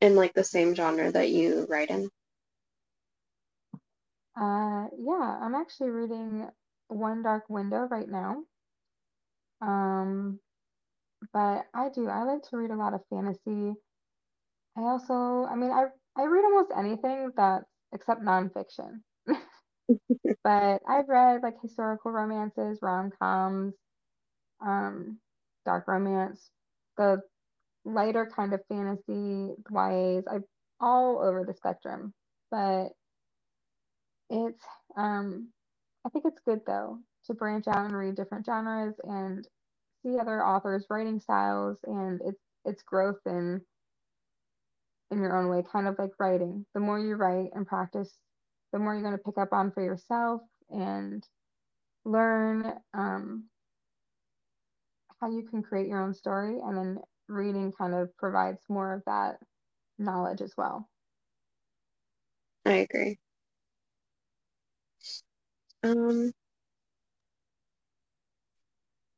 in 0.00 0.16
like 0.16 0.34
the 0.34 0.44
same 0.44 0.74
genre 0.74 1.12
that 1.12 1.30
you 1.30 1.66
write 1.70 1.90
in? 1.90 2.10
Uh, 4.36 4.88
yeah, 4.98 5.38
I'm 5.42 5.54
actually 5.54 5.90
reading 5.90 6.48
One 6.88 7.22
Dark 7.22 7.48
Window 7.48 7.82
right 7.90 8.08
now. 8.08 8.44
Um, 9.60 10.40
but 11.32 11.66
I 11.74 11.90
do. 11.90 12.08
I 12.08 12.24
like 12.24 12.42
to 12.50 12.56
read 12.56 12.70
a 12.70 12.76
lot 12.76 12.94
of 12.94 13.02
fantasy. 13.10 13.74
I 14.76 14.82
also, 14.82 15.46
I 15.46 15.54
mean, 15.56 15.70
I 15.70 15.86
I 16.16 16.24
read 16.24 16.44
almost 16.44 16.72
anything 16.76 17.30
that 17.36 17.64
except 17.92 18.22
nonfiction. 18.22 19.02
But 20.44 20.82
I've 20.88 21.08
read 21.08 21.42
like 21.42 21.60
historical 21.62 22.12
romances, 22.12 22.80
rom-coms, 22.82 23.74
um, 24.60 25.20
dark 25.64 25.88
romance, 25.88 26.50
the 26.96 27.20
lighter 27.84 28.30
kind 28.34 28.54
of 28.54 28.60
fantasy, 28.68 29.54
YAs. 29.72 30.24
I 30.30 30.38
all 30.80 31.20
over 31.22 31.44
the 31.46 31.54
spectrum. 31.54 32.14
But 32.50 32.88
it's 34.30 34.64
um 34.96 35.48
I 36.06 36.10
think 36.10 36.24
it's 36.26 36.40
good 36.46 36.60
though 36.66 36.98
to 37.26 37.34
branch 37.34 37.68
out 37.68 37.86
and 37.86 37.96
read 37.96 38.16
different 38.16 38.46
genres 38.46 38.94
and 39.04 39.46
see 40.04 40.18
other 40.18 40.44
authors' 40.44 40.86
writing 40.90 41.20
styles 41.20 41.78
and 41.84 42.20
it's 42.24 42.40
it's 42.66 42.82
growth 42.82 43.20
in 43.26 43.60
in 45.10 45.20
your 45.20 45.36
own 45.36 45.48
way, 45.48 45.62
kind 45.72 45.88
of 45.88 45.96
like 45.98 46.12
writing. 46.18 46.66
The 46.74 46.80
more 46.80 46.98
you 46.98 47.16
write 47.16 47.50
and 47.54 47.66
practice, 47.66 48.12
the 48.72 48.78
more 48.78 48.94
you're 48.94 49.02
going 49.02 49.16
to 49.16 49.24
pick 49.24 49.38
up 49.38 49.52
on 49.52 49.72
for 49.72 49.82
yourself 49.82 50.42
and 50.70 51.24
learn 52.04 52.74
um, 52.94 53.44
how 55.20 55.30
you 55.30 55.42
can 55.44 55.62
create 55.62 55.88
your 55.88 56.02
own 56.02 56.14
story. 56.14 56.58
And 56.60 56.76
then 56.76 56.98
reading 57.28 57.72
kind 57.72 57.94
of 57.94 58.16
provides 58.16 58.62
more 58.68 58.94
of 58.94 59.02
that 59.06 59.38
knowledge 59.98 60.42
as 60.42 60.54
well. 60.56 60.88
I 62.64 62.72
agree. 62.88 63.18
Um, 65.82 66.32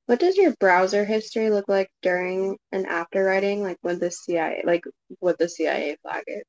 what 0.06 0.20
does 0.20 0.36
your 0.36 0.54
browser 0.60 1.04
history 1.04 1.50
look 1.50 1.66
like 1.68 1.90
during 2.02 2.56
and 2.70 2.86
after 2.86 3.24
writing, 3.24 3.62
like 3.62 3.78
with 3.82 3.98
the 4.00 4.10
CIA, 4.12 4.62
like 4.64 4.84
with 5.20 5.38
the 5.38 5.48
CIA 5.48 5.96
flag 6.02 6.22
it? 6.28 6.46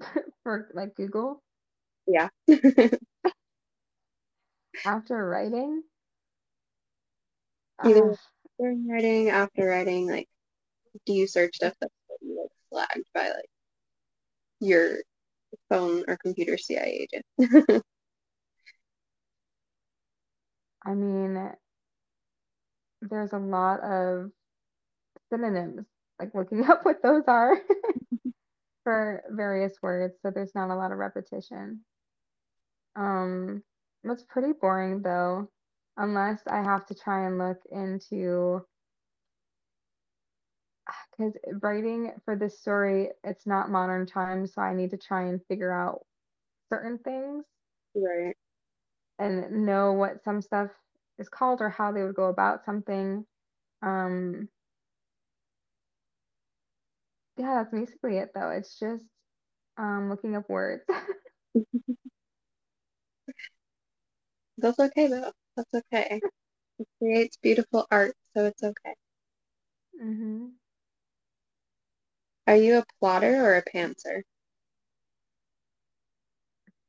for 0.42 0.68
like 0.74 0.94
Google 0.94 1.42
Yeah. 2.06 2.28
after 4.84 5.26
writing. 5.26 5.84
Either 7.82 8.16
during 8.58 8.88
writing, 8.88 9.30
after 9.30 9.66
writing, 9.66 10.08
like 10.08 10.28
do 11.06 11.12
you 11.12 11.26
search 11.26 11.56
stuff 11.56 11.74
that's 11.80 11.92
like 12.22 12.50
flagged 12.70 13.06
by 13.14 13.28
like 13.28 13.50
your 14.60 14.98
phone 15.68 16.04
or 16.08 16.16
computer 16.16 16.58
CIA 16.58 17.08
agent? 17.12 17.24
I 20.84 20.94
mean, 20.94 21.52
there's 23.02 23.32
a 23.32 23.38
lot 23.38 23.80
of 23.80 24.30
synonyms, 25.30 25.86
like 26.18 26.34
looking 26.34 26.64
up 26.70 26.84
what 26.84 27.02
those 27.02 27.24
are 27.26 27.56
for 28.84 29.22
various 29.30 29.74
words, 29.82 30.14
so 30.22 30.30
there's 30.30 30.54
not 30.54 30.70
a 30.70 30.76
lot 30.76 30.92
of 30.92 30.98
repetition. 30.98 31.80
Um, 32.96 33.62
it's 34.04 34.24
pretty 34.24 34.52
boring 34.58 35.02
though, 35.02 35.48
unless 36.00 36.42
I 36.48 36.64
have 36.64 36.88
to 36.88 36.96
try 36.96 37.28
and 37.28 37.38
look 37.38 37.60
into 37.70 38.66
because 41.16 41.34
writing 41.62 42.12
for 42.24 42.36
this 42.36 42.58
story, 42.60 43.10
it's 43.24 43.46
not 43.46 43.70
modern 43.70 44.06
times, 44.06 44.54
so 44.54 44.62
I 44.62 44.74
need 44.74 44.90
to 44.90 44.96
try 44.96 45.24
and 45.24 45.44
figure 45.46 45.72
out 45.72 46.04
certain 46.72 46.98
things 46.98 47.44
Right. 47.94 48.34
and 49.18 49.66
know 49.66 49.92
what 49.94 50.24
some 50.24 50.42
stuff 50.42 50.70
is 51.18 51.28
called 51.28 51.60
or 51.62 51.70
how 51.70 51.92
they 51.92 52.04
would 52.04 52.14
go 52.16 52.26
about 52.28 52.64
something. 52.64 53.26
Um, 53.82 54.48
yeah, 57.36 57.54
that's 57.62 57.72
basically 57.72 58.18
it 58.18 58.30
though. 58.34 58.50
It's 58.50 58.78
just 58.78 59.02
um, 59.78 60.08
looking 60.10 60.36
up 60.36 60.48
words. 60.48 60.82
That's 64.58 64.78
okay 64.78 65.08
though. 65.08 65.32
That's 65.60 65.84
okay. 65.92 66.24
It 66.78 66.88
creates 66.98 67.36
beautiful 67.38 67.86
art, 67.90 68.16
so 68.36 68.46
it's 68.46 68.62
okay. 68.64 68.94
hmm 70.00 70.56
Are 72.46 72.56
you 72.56 72.78
a 72.78 72.84
plotter 72.98 73.44
or 73.44 73.56
a 73.56 73.64
pantser? 73.64 74.24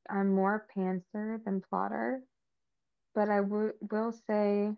I'm 0.09 0.33
more 0.35 0.67
pantser 0.75 1.43
than 1.43 1.61
plotter, 1.61 2.23
but 3.13 3.29
I 3.29 3.37
w 3.37 3.73
will 3.91 4.11
say 4.11 4.77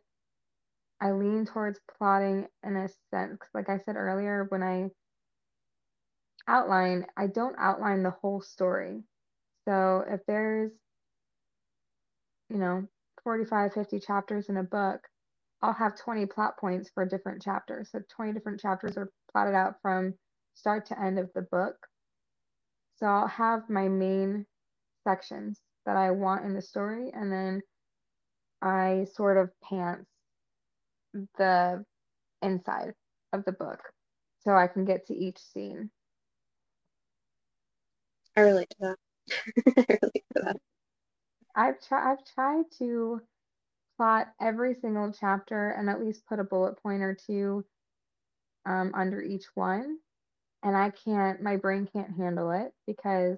I 1.01 1.11
lean 1.11 1.45
towards 1.45 1.79
plotting 1.81 2.47
in 2.63 2.77
a 2.77 2.87
sense. 3.11 3.41
Like 3.53 3.69
I 3.69 3.77
said 3.79 3.95
earlier, 3.95 4.45
when 4.45 4.63
I 4.63 4.91
outline, 6.47 7.05
I 7.17 7.27
don't 7.27 7.55
outline 7.57 8.03
the 8.03 8.11
whole 8.11 8.41
story. 8.41 9.03
So 9.65 10.05
if 10.07 10.25
there's, 10.27 10.71
you 12.49 12.57
know, 12.57 12.87
45, 13.23 13.73
50 13.73 13.99
chapters 13.99 14.49
in 14.49 14.57
a 14.57 14.63
book, 14.63 15.01
I'll 15.61 15.73
have 15.73 15.97
20 15.97 16.25
plot 16.25 16.57
points 16.57 16.89
for 16.93 17.05
different 17.05 17.41
chapters. 17.41 17.89
So 17.91 18.01
20 18.15 18.33
different 18.33 18.59
chapters 18.59 18.97
are 18.97 19.09
plotted 19.31 19.55
out 19.55 19.75
from 19.81 20.13
start 20.55 20.85
to 20.87 20.99
end 20.99 21.19
of 21.19 21.29
the 21.33 21.43
book. 21.43 21.75
So 22.97 23.05
I'll 23.05 23.27
have 23.27 23.69
my 23.69 23.87
main 23.87 24.45
sections 25.03 25.59
that 25.85 25.95
I 25.95 26.11
want 26.11 26.45
in 26.45 26.53
the 26.53 26.61
story, 26.61 27.11
and 27.13 27.31
then 27.31 27.61
I 28.61 29.07
sort 29.13 29.37
of 29.37 29.49
pants 29.63 30.09
the 31.37 31.83
inside 32.41 32.93
of 33.33 33.45
the 33.45 33.51
book 33.51 33.79
so 34.39 34.51
I 34.53 34.67
can 34.67 34.85
get 34.85 35.07
to 35.07 35.15
each 35.15 35.39
scene. 35.39 35.89
I 38.35 38.41
relate 38.41 38.69
to 38.71 38.75
that. 38.81 38.97
I 39.89 39.97
relate 40.01 40.25
to 40.35 40.43
that. 40.43 40.57
I've 41.55 41.81
tried 41.81 42.11
I've 42.11 42.25
tried 42.25 42.65
to 42.79 43.21
plot 43.97 44.27
every 44.41 44.75
single 44.75 45.11
chapter 45.11 45.71
and 45.71 45.89
at 45.89 46.01
least 46.01 46.25
put 46.27 46.39
a 46.39 46.43
bullet 46.43 46.81
point 46.81 47.03
or 47.03 47.15
two 47.15 47.65
um, 48.65 48.91
under 48.95 49.21
each 49.21 49.45
one. 49.55 49.97
And 50.63 50.77
I 50.77 50.91
can't, 50.91 51.41
my 51.41 51.57
brain 51.57 51.87
can't 51.91 52.15
handle 52.15 52.51
it 52.51 52.71
because 52.87 53.37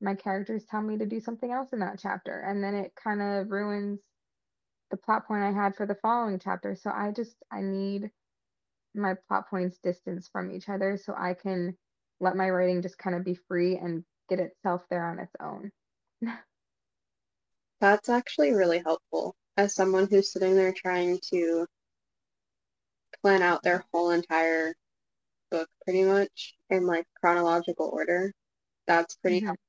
my 0.00 0.14
characters 0.14 0.64
tell 0.64 0.80
me 0.82 0.98
to 0.98 1.06
do 1.06 1.20
something 1.20 1.50
else 1.50 1.72
in 1.72 1.80
that 1.80 1.98
chapter. 2.00 2.40
And 2.40 2.62
then 2.64 2.74
it 2.74 2.92
kind 3.02 3.20
of 3.22 3.50
ruins 3.50 4.00
the 4.90 4.96
plot 4.96 5.26
point 5.26 5.42
I 5.42 5.52
had 5.52 5.76
for 5.76 5.86
the 5.86 5.96
following 5.96 6.38
chapter. 6.38 6.74
So 6.74 6.90
I 6.90 7.12
just, 7.12 7.36
I 7.50 7.60
need 7.60 8.10
my 8.94 9.14
plot 9.28 9.48
points 9.50 9.78
distance 9.82 10.28
from 10.32 10.50
each 10.50 10.68
other 10.68 10.96
so 10.96 11.14
I 11.16 11.34
can 11.34 11.76
let 12.20 12.36
my 12.36 12.48
writing 12.48 12.82
just 12.82 12.98
kind 12.98 13.14
of 13.14 13.24
be 13.24 13.38
free 13.48 13.76
and 13.76 14.04
get 14.28 14.40
itself 14.40 14.82
there 14.88 15.06
on 15.06 15.18
its 15.18 15.34
own. 15.40 15.70
That's 17.80 18.08
actually 18.10 18.52
really 18.52 18.80
helpful 18.80 19.34
as 19.56 19.74
someone 19.74 20.08
who's 20.08 20.30
sitting 20.32 20.56
there 20.56 20.72
trying 20.72 21.18
to 21.30 21.66
plan 23.22 23.42
out 23.42 23.62
their 23.62 23.84
whole 23.92 24.10
entire 24.10 24.74
book 25.50 25.68
pretty 25.84 26.04
much 26.04 26.54
in 26.70 26.86
like 26.86 27.06
chronological 27.20 27.90
order. 27.92 28.32
That's 28.86 29.16
pretty 29.16 29.40
hmm 29.40 29.46
helpful 29.46 29.60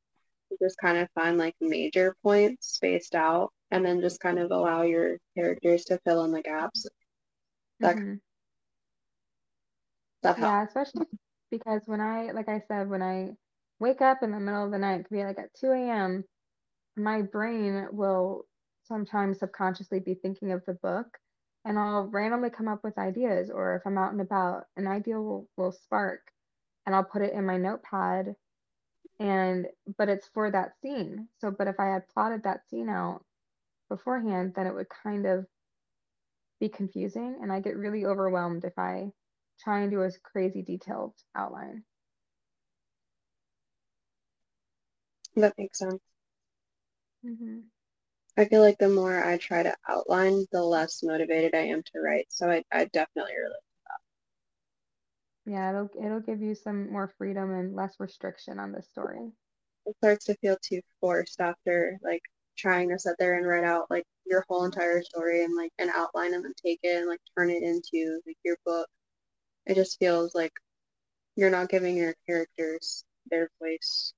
just 0.62 0.78
kind 0.80 0.98
of 0.98 1.10
find 1.16 1.38
like 1.38 1.56
major 1.62 2.16
points 2.24 2.68
spaced 2.76 3.16
out 3.16 3.52
and 3.72 3.86
then 3.86 4.02
just 4.02 4.20
kind 4.20 4.40
of 4.40 4.52
allow 4.52 4.84
your 4.84 5.18
characters 5.36 5.86
to 5.86 6.00
fill 6.06 6.24
in 6.26 6.32
the 6.32 6.42
gaps. 6.42 6.88
That 7.82 7.98
hmm 7.98 8.16
that. 10.24 10.38
Yeah, 10.38 10.64
especially 10.64 11.06
because 11.52 11.82
when 11.86 12.02
I, 12.02 12.32
like 12.32 12.50
I 12.50 12.62
said, 12.68 12.90
when 12.90 13.02
I 13.02 13.32
wake 13.80 14.02
up 14.02 14.24
in 14.24 14.32
the 14.32 14.40
middle 14.40 14.66
of 14.66 14.72
the 14.72 14.78
night, 14.80 15.02
it 15.02 15.04
could 15.08 15.16
be 15.16 15.24
like 15.24 15.40
at 15.40 15.54
2 15.56 15.72
a.m., 15.72 16.24
my 16.98 17.22
brain 17.22 17.88
will 17.92 18.46
sometimes 18.84 19.40
subconsciously 19.40 20.00
be 20.00 20.16
thinking 20.16 20.52
of 20.52 20.64
the 20.66 20.74
book 20.74 21.08
and 21.66 21.78
I'll 21.78 22.08
randomly 22.08 22.50
come 22.50 22.68
up 22.70 22.84
with 22.84 22.98
ideas, 22.98 23.50
or 23.50 23.76
if 23.76 23.82
I'm 23.86 23.98
out 23.98 24.14
and 24.14 24.22
about, 24.22 24.66
an 24.78 24.88
idea 24.88 25.20
will, 25.22 25.48
will 25.58 25.74
spark 25.74 26.22
and 26.86 26.96
I'll 26.96 27.04
put 27.04 27.22
it 27.22 27.34
in 27.34 27.46
my 27.46 27.58
notepad 27.58 28.36
and 29.20 29.68
but 29.98 30.10
it's 30.10 30.28
for 30.34 30.50
that 30.52 30.74
scene. 30.82 31.28
So, 31.40 31.52
but 31.52 31.68
if 31.68 31.80
I 31.80 31.88
had 31.88 32.08
plotted 32.10 32.44
that 32.44 32.68
scene 32.70 32.90
out 32.90 33.24
beforehand, 33.90 34.54
then 34.56 34.68
it 34.68 34.74
would 34.74 34.88
kind 35.04 35.26
of 35.26 35.46
be 36.60 36.70
confusing 36.70 37.38
and 37.42 37.52
I 37.52 37.60
get 37.60 37.78
really 37.78 38.06
overwhelmed 38.06 38.64
if 38.66 38.78
I 38.78 39.12
try 39.60 39.82
and 39.82 39.92
do 39.92 40.02
a 40.04 40.12
crazy 40.24 40.62
detailed 40.62 41.14
outline. 41.36 41.84
That 45.36 45.54
makes 45.58 45.80
sense. 45.80 46.02
Hmm 47.28 47.70
I 48.38 48.46
feel 48.46 48.62
like 48.62 48.80
the 48.80 48.90
more 48.90 49.24
I 49.24 49.38
try 49.38 49.64
to 49.64 49.76
outline, 49.88 50.48
the 50.54 50.64
less 50.64 51.04
motivated 51.04 51.54
I 51.54 51.68
am 51.68 51.84
to 51.84 52.00
write. 52.02 52.32
So 52.32 52.50
I, 52.50 52.64
I 52.72 52.86
definitely 52.86 53.38
relate. 53.38 53.60
Yeah, 55.48 55.72
it'll 55.72 55.90
it'll 56.00 56.20
give 56.20 56.44
you 56.44 56.54
some 56.54 56.92
more 56.92 57.08
freedom 57.08 57.52
and 57.52 57.76
less 57.76 58.00
restriction 58.00 58.60
on 58.60 58.72
the 58.72 58.84
story. 58.84 59.32
It 59.88 59.96
starts 59.98 60.26
to 60.26 60.36
feel 60.36 60.58
too 60.62 60.82
forced 61.02 61.42
after 61.42 62.00
like 62.04 62.22
trying 62.58 62.90
to 62.90 63.00
sit 63.00 63.18
there 63.18 63.34
and 63.40 63.48
write 63.48 63.64
out 63.64 63.90
like 63.90 64.06
your 64.26 64.46
whole 64.48 64.66
entire 64.66 65.02
story 65.04 65.44
and 65.44 65.56
like 65.56 65.74
an 65.80 65.90
outline 65.90 66.36
and 66.36 66.46
then 66.46 66.54
take 66.64 66.80
it 66.84 66.96
and 66.98 67.08
like 67.08 67.22
turn 67.36 67.50
it 67.50 67.64
into 67.64 68.22
like 68.28 68.38
your 68.46 68.58
book. 68.66 68.88
It 69.68 69.76
just 69.76 70.00
feels 70.00 70.36
like 70.36 70.54
you're 71.36 71.52
not 71.52 71.70
giving 71.70 71.98
your 71.98 72.16
characters 72.28 73.06
their 73.32 73.52
voice. 73.60 74.14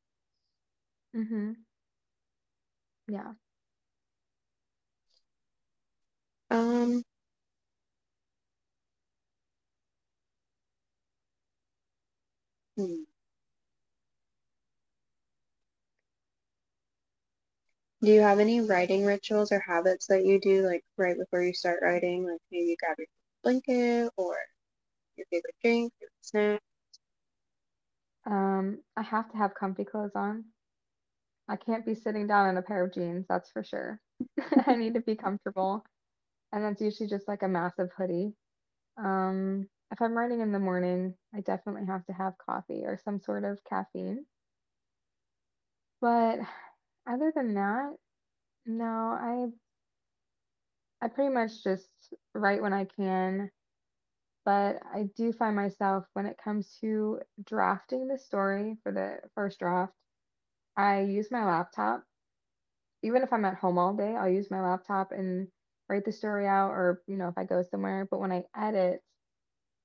Mm-hmm. 1.16 1.52
Yeah. 3.10 3.34
Um, 6.52 7.04
hmm. 12.78 13.04
Do 18.02 18.12
you 18.12 18.20
have 18.22 18.40
any 18.40 18.60
writing 18.60 19.06
rituals 19.06 19.52
or 19.54 19.60
habits 19.62 20.08
that 20.08 20.26
you 20.26 20.40
do 20.42 20.66
like 20.68 20.84
right 20.98 21.18
before 21.18 21.44
you 21.44 21.54
start 21.54 21.80
writing? 21.82 22.26
Like 22.26 22.42
maybe 22.52 22.76
grab 22.78 22.98
your 22.98 23.08
blanket 23.44 24.12
or 24.18 24.38
your 25.18 25.28
favorite 25.32 25.56
drink, 25.64 25.94
favorite 26.00 26.14
snack? 26.22 26.62
Um, 28.26 28.84
I 28.96 29.02
have 29.02 29.30
to 29.32 29.38
have 29.38 29.56
comfy 29.56 29.84
clothes 29.84 30.16
on. 30.16 30.46
I 31.50 31.58
can't 31.58 31.86
be 31.86 31.96
sitting 31.96 32.28
down 32.28 32.50
in 32.50 32.58
a 32.58 32.62
pair 32.62 32.86
of 32.86 32.94
jeans, 32.94 33.26
that's 33.28 33.50
for 33.52 33.64
sure. 33.64 34.00
I 34.68 34.76
need 34.76 34.94
to 34.94 35.02
be 35.02 35.16
comfortable, 35.16 35.84
and 36.52 36.64
that's 36.64 36.82
usually 36.82 37.10
just 37.10 37.28
like 37.28 37.44
a 37.44 37.48
massive 37.48 37.90
hoodie. 37.98 38.34
Um, 38.98 39.68
if 39.92 40.02
I'm 40.02 40.18
writing 40.18 40.42
in 40.42 40.52
the 40.52 40.60
morning, 40.60 41.16
I 41.36 41.42
definitely 41.42 41.88
have 41.88 42.06
to 42.06 42.14
have 42.14 42.38
coffee 42.38 42.84
or 42.86 43.00
some 43.04 43.20
sort 43.20 43.44
of 43.46 43.60
caffeine. 43.68 44.26
But 46.02 46.40
other 47.08 47.34
than 47.36 47.56
that, 47.56 47.96
no, 48.66 48.86
I 48.86 49.48
I 51.02 51.08
pretty 51.08 51.34
much 51.34 51.64
just 51.64 51.90
write 52.34 52.62
when 52.62 52.74
I 52.74 52.86
can. 52.86 53.50
But 54.46 54.82
I 54.86 55.10
do 55.16 55.34
find 55.34 55.56
myself 55.56 56.06
when 56.14 56.26
it 56.26 56.38
comes 56.44 56.78
to 56.82 57.22
drafting 57.44 58.08
the 58.08 58.18
story 58.18 58.78
for 58.84 58.92
the 58.92 59.20
first 59.36 59.60
draft, 59.60 59.94
I 60.78 61.02
use 61.02 61.32
my 61.32 61.46
laptop. 61.46 62.04
Even 63.02 63.24
if 63.24 63.32
I'm 63.34 63.46
at 63.46 63.56
home 63.58 63.78
all 63.78 63.94
day, 63.94 64.16
I'll 64.16 64.30
use 64.30 64.52
my 64.52 64.62
laptop 64.62 65.12
and 65.12 65.48
write 65.90 66.06
the 66.06 66.12
story 66.12 66.48
out 66.48 66.72
or, 66.72 67.02
you 67.08 67.18
know, 67.18 67.28
if 67.30 67.38
I 67.38 67.46
go 67.46 67.64
somewhere. 67.64 68.08
But 68.10 68.20
when 68.20 68.32
I 68.32 68.44
edit, 68.56 69.02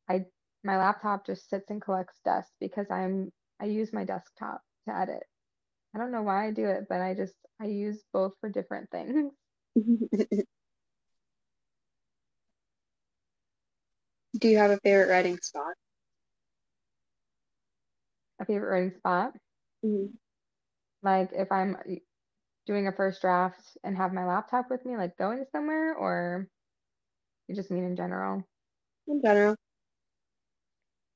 I 0.09 0.27
my 0.65 0.79
laptop 0.79 1.27
just 1.27 1.49
sits 1.51 1.71
and 1.71 1.83
collects 1.83 2.21
dust 2.25 2.53
because 2.61 2.91
I'm 2.91 3.33
I 3.61 3.67
use 3.67 3.93
my 3.93 4.05
desktop 4.05 4.63
to 4.89 4.97
edit. 4.97 5.23
I 5.95 5.99
don't 5.99 6.13
know 6.13 6.23
why 6.23 6.47
I 6.49 6.53
do 6.53 6.67
it, 6.67 6.87
but 6.89 7.01
I 7.03 7.15
just 7.15 7.37
I 7.61 7.67
use 7.67 8.05
both 8.13 8.35
for 8.41 8.51
different 8.51 8.91
things. 8.91 9.33
Do 14.39 14.49
you 14.49 14.59
have 14.59 14.71
a 14.71 14.79
favorite 14.79 15.09
writing 15.09 15.39
spot? 15.41 15.75
A 18.39 18.45
favorite 18.45 18.71
writing 18.71 18.99
spot, 18.99 19.35
Mhm. 19.85 20.17
Like 21.05 21.31
if 21.33 21.53
I'm 21.53 21.77
doing 22.67 22.89
a 22.89 22.93
first 22.93 23.21
draft 23.21 23.61
and 23.85 23.97
have 23.97 24.13
my 24.13 24.27
laptop 24.27 24.71
with 24.71 24.85
me, 24.87 24.97
like 24.97 25.17
going 25.19 25.45
somewhere, 25.53 25.95
or 25.95 26.49
you 27.49 27.55
just 27.55 27.71
mean 27.71 27.85
in 27.85 27.97
general? 27.97 28.43
In 29.09 29.21
general. 29.23 29.57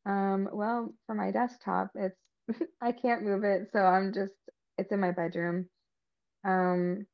Um, 0.07 0.49
well, 0.53 0.95
for 1.07 1.15
my 1.15 1.31
desktop, 1.31 1.91
it's 1.95 2.19
I 2.83 2.93
can't 2.93 3.25
move 3.25 3.45
it, 3.45 3.71
so 3.73 3.81
I'm 3.81 4.13
just 4.13 4.35
it's 4.79 4.93
in 4.93 5.01
my 5.01 5.13
bedroom. 5.13 5.69
Um, 6.45 7.07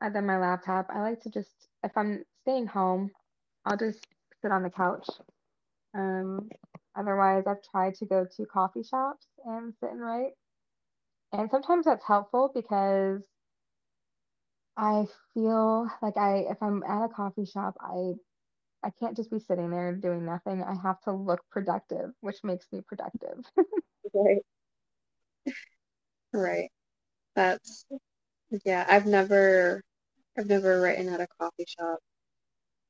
and 0.00 0.14
then 0.14 0.26
my 0.26 0.38
laptop, 0.38 0.88
I 0.90 1.02
like 1.02 1.20
to 1.22 1.30
just 1.30 1.68
if 1.84 1.92
I'm 1.96 2.24
staying 2.42 2.66
home, 2.68 3.10
I'll 3.66 3.76
just 3.78 4.06
sit 4.42 4.52
on 4.52 4.62
the 4.62 4.70
couch. 4.70 5.08
Um, 5.94 6.48
otherwise, 6.96 7.44
I've 7.46 7.62
tried 7.70 7.94
to 7.96 8.06
go 8.06 8.26
to 8.36 8.46
coffee 8.46 8.82
shops 8.82 9.26
and 9.44 9.74
sit 9.80 9.90
and 9.90 10.00
write. 10.00 10.32
And 11.32 11.48
sometimes 11.52 11.84
that's 11.84 12.04
helpful 12.04 12.50
because 12.52 13.22
I 14.78 15.06
feel 15.34 15.88
like 16.02 16.16
I 16.16 16.38
if 16.50 16.62
I'm 16.62 16.82
at 16.84 17.04
a 17.04 17.08
coffee 17.08 17.44
shop, 17.44 17.76
I 17.80 18.14
I 18.84 18.90
can't 18.90 19.16
just 19.16 19.30
be 19.30 19.40
sitting 19.40 19.70
there 19.70 19.94
doing 19.94 20.24
nothing. 20.26 20.62
I 20.62 20.74
have 20.74 21.00
to 21.02 21.12
look 21.12 21.42
productive, 21.50 22.12
which 22.20 22.44
makes 22.44 22.66
me 22.72 22.82
productive. 22.82 23.44
Right. 24.14 24.42
Right. 26.32 26.70
That's 27.36 27.86
yeah, 28.64 28.86
I've 28.88 29.06
never 29.06 29.82
I've 30.38 30.46
never 30.48 30.80
written 30.82 31.08
at 31.10 31.20
a 31.22 31.28
coffee 31.40 31.66
shop. 31.68 32.00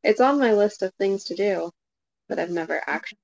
It's 0.04 0.20
on 0.22 0.38
my 0.40 0.52
list 0.54 0.82
of 0.82 0.94
things 0.96 1.24
to 1.26 1.36
do, 1.36 1.70
but 2.28 2.38
I've 2.40 2.50
never 2.50 2.82
actually. 2.88 3.18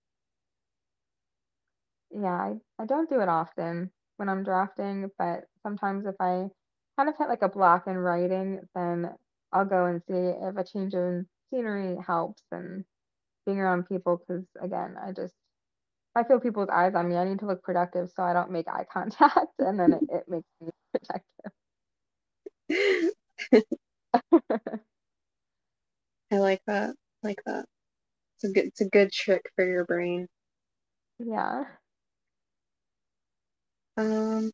Yeah, 2.10 2.28
I, 2.32 2.60
I 2.78 2.86
don't 2.86 3.10
do 3.10 3.20
it 3.20 3.28
often 3.28 3.90
when 4.22 4.30
I'm 4.30 4.44
drafting, 4.44 5.10
but 5.18 5.46
sometimes 5.64 6.06
if 6.06 6.16
I 6.20 6.48
kind 6.96 7.10
of 7.10 7.16
hit 7.18 7.28
like 7.28 7.42
a 7.42 7.50
block 7.50 7.88
in 7.88 7.98
writing, 7.98 8.60
then 8.76 9.10
I'll 9.52 9.66
go 9.66 9.86
and 9.86 10.00
see 10.08 10.14
if 10.14 10.56
a 10.56 10.64
change 10.64 10.94
in 10.94 11.26
scenery 11.52 11.98
helps 12.06 12.44
and 12.52 12.84
being 13.46 13.58
around 13.60 13.88
people 13.88 14.18
because 14.18 14.44
again, 14.62 14.96
I 15.02 15.12
just 15.12 15.34
I 16.16 16.24
feel 16.24 16.40
people's 16.40 16.70
eyes 16.70 16.94
on 16.94 17.08
me. 17.10 17.16
I 17.16 17.24
need 17.24 17.40
to 17.40 17.46
look 17.46 17.62
productive 17.64 18.10
so 18.16 18.22
I 18.24 18.34
don't 18.34 18.52
make 18.52 18.68
eye 18.68 18.86
contact 18.92 19.54
and 19.60 19.80
then 19.80 19.94
it, 19.94 20.04
it 20.10 20.24
makes 20.28 20.48
me 20.62 20.70
productive. 22.70 23.12
I 26.32 26.38
like 26.38 26.62
that. 26.66 26.94
Like 27.22 27.42
that. 27.46 27.66
It's 28.36 28.44
a 28.44 28.54
good 28.54 28.66
it's 28.66 28.82
a 28.82 28.88
good 28.90 29.12
trick 29.12 29.42
for 29.56 29.66
your 29.66 29.84
brain. 29.86 30.28
Yeah. 31.20 31.64
Um, 33.96 34.50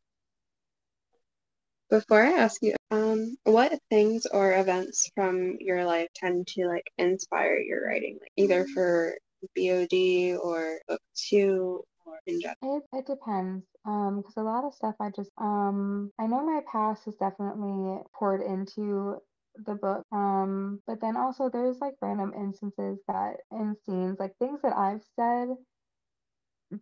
before 1.90 2.22
I 2.22 2.33
ask 2.33 2.62
you, 2.62 2.74
um, 2.90 3.37
what 3.44 3.79
things 3.90 4.27
or 4.27 4.53
events 4.53 5.11
from 5.14 5.57
your 5.61 5.85
life 5.85 6.09
tend 6.14 6.46
to 6.48 6.66
like 6.66 6.87
inspire 6.98 7.59
your 7.59 7.87
writing, 7.87 8.18
like 8.20 8.33
either 8.37 8.66
for 8.66 9.16
BOD 9.57 10.37
or 10.42 10.81
book 10.88 11.01
two 11.14 11.83
or 12.05 12.18
in 12.27 12.40
general? 12.40 12.83
It 12.92 12.98
it 12.98 13.07
depends. 13.07 13.64
Um, 13.87 14.18
because 14.18 14.37
a 14.37 14.42
lot 14.42 14.64
of 14.64 14.74
stuff 14.74 14.96
I 15.01 15.11
just 15.11 15.31
um 15.38 16.11
I 16.18 16.27
know 16.27 16.44
my 16.44 16.61
past 16.70 17.07
is 17.09 17.16
definitely 17.16 18.03
poured 18.14 18.42
into 18.42 19.18
the 19.66 19.74
book. 19.74 20.05
Um, 20.12 20.81
but 20.87 21.01
then 21.01 21.16
also 21.16 21.48
there's 21.48 21.79
like 21.81 21.94
random 22.03 22.33
instances 22.37 22.98
that 23.09 23.37
in 23.51 23.77
scenes, 23.87 24.18
like 24.18 24.37
things 24.38 24.61
that 24.62 24.77
I've 24.77 25.03
said, 25.16 25.48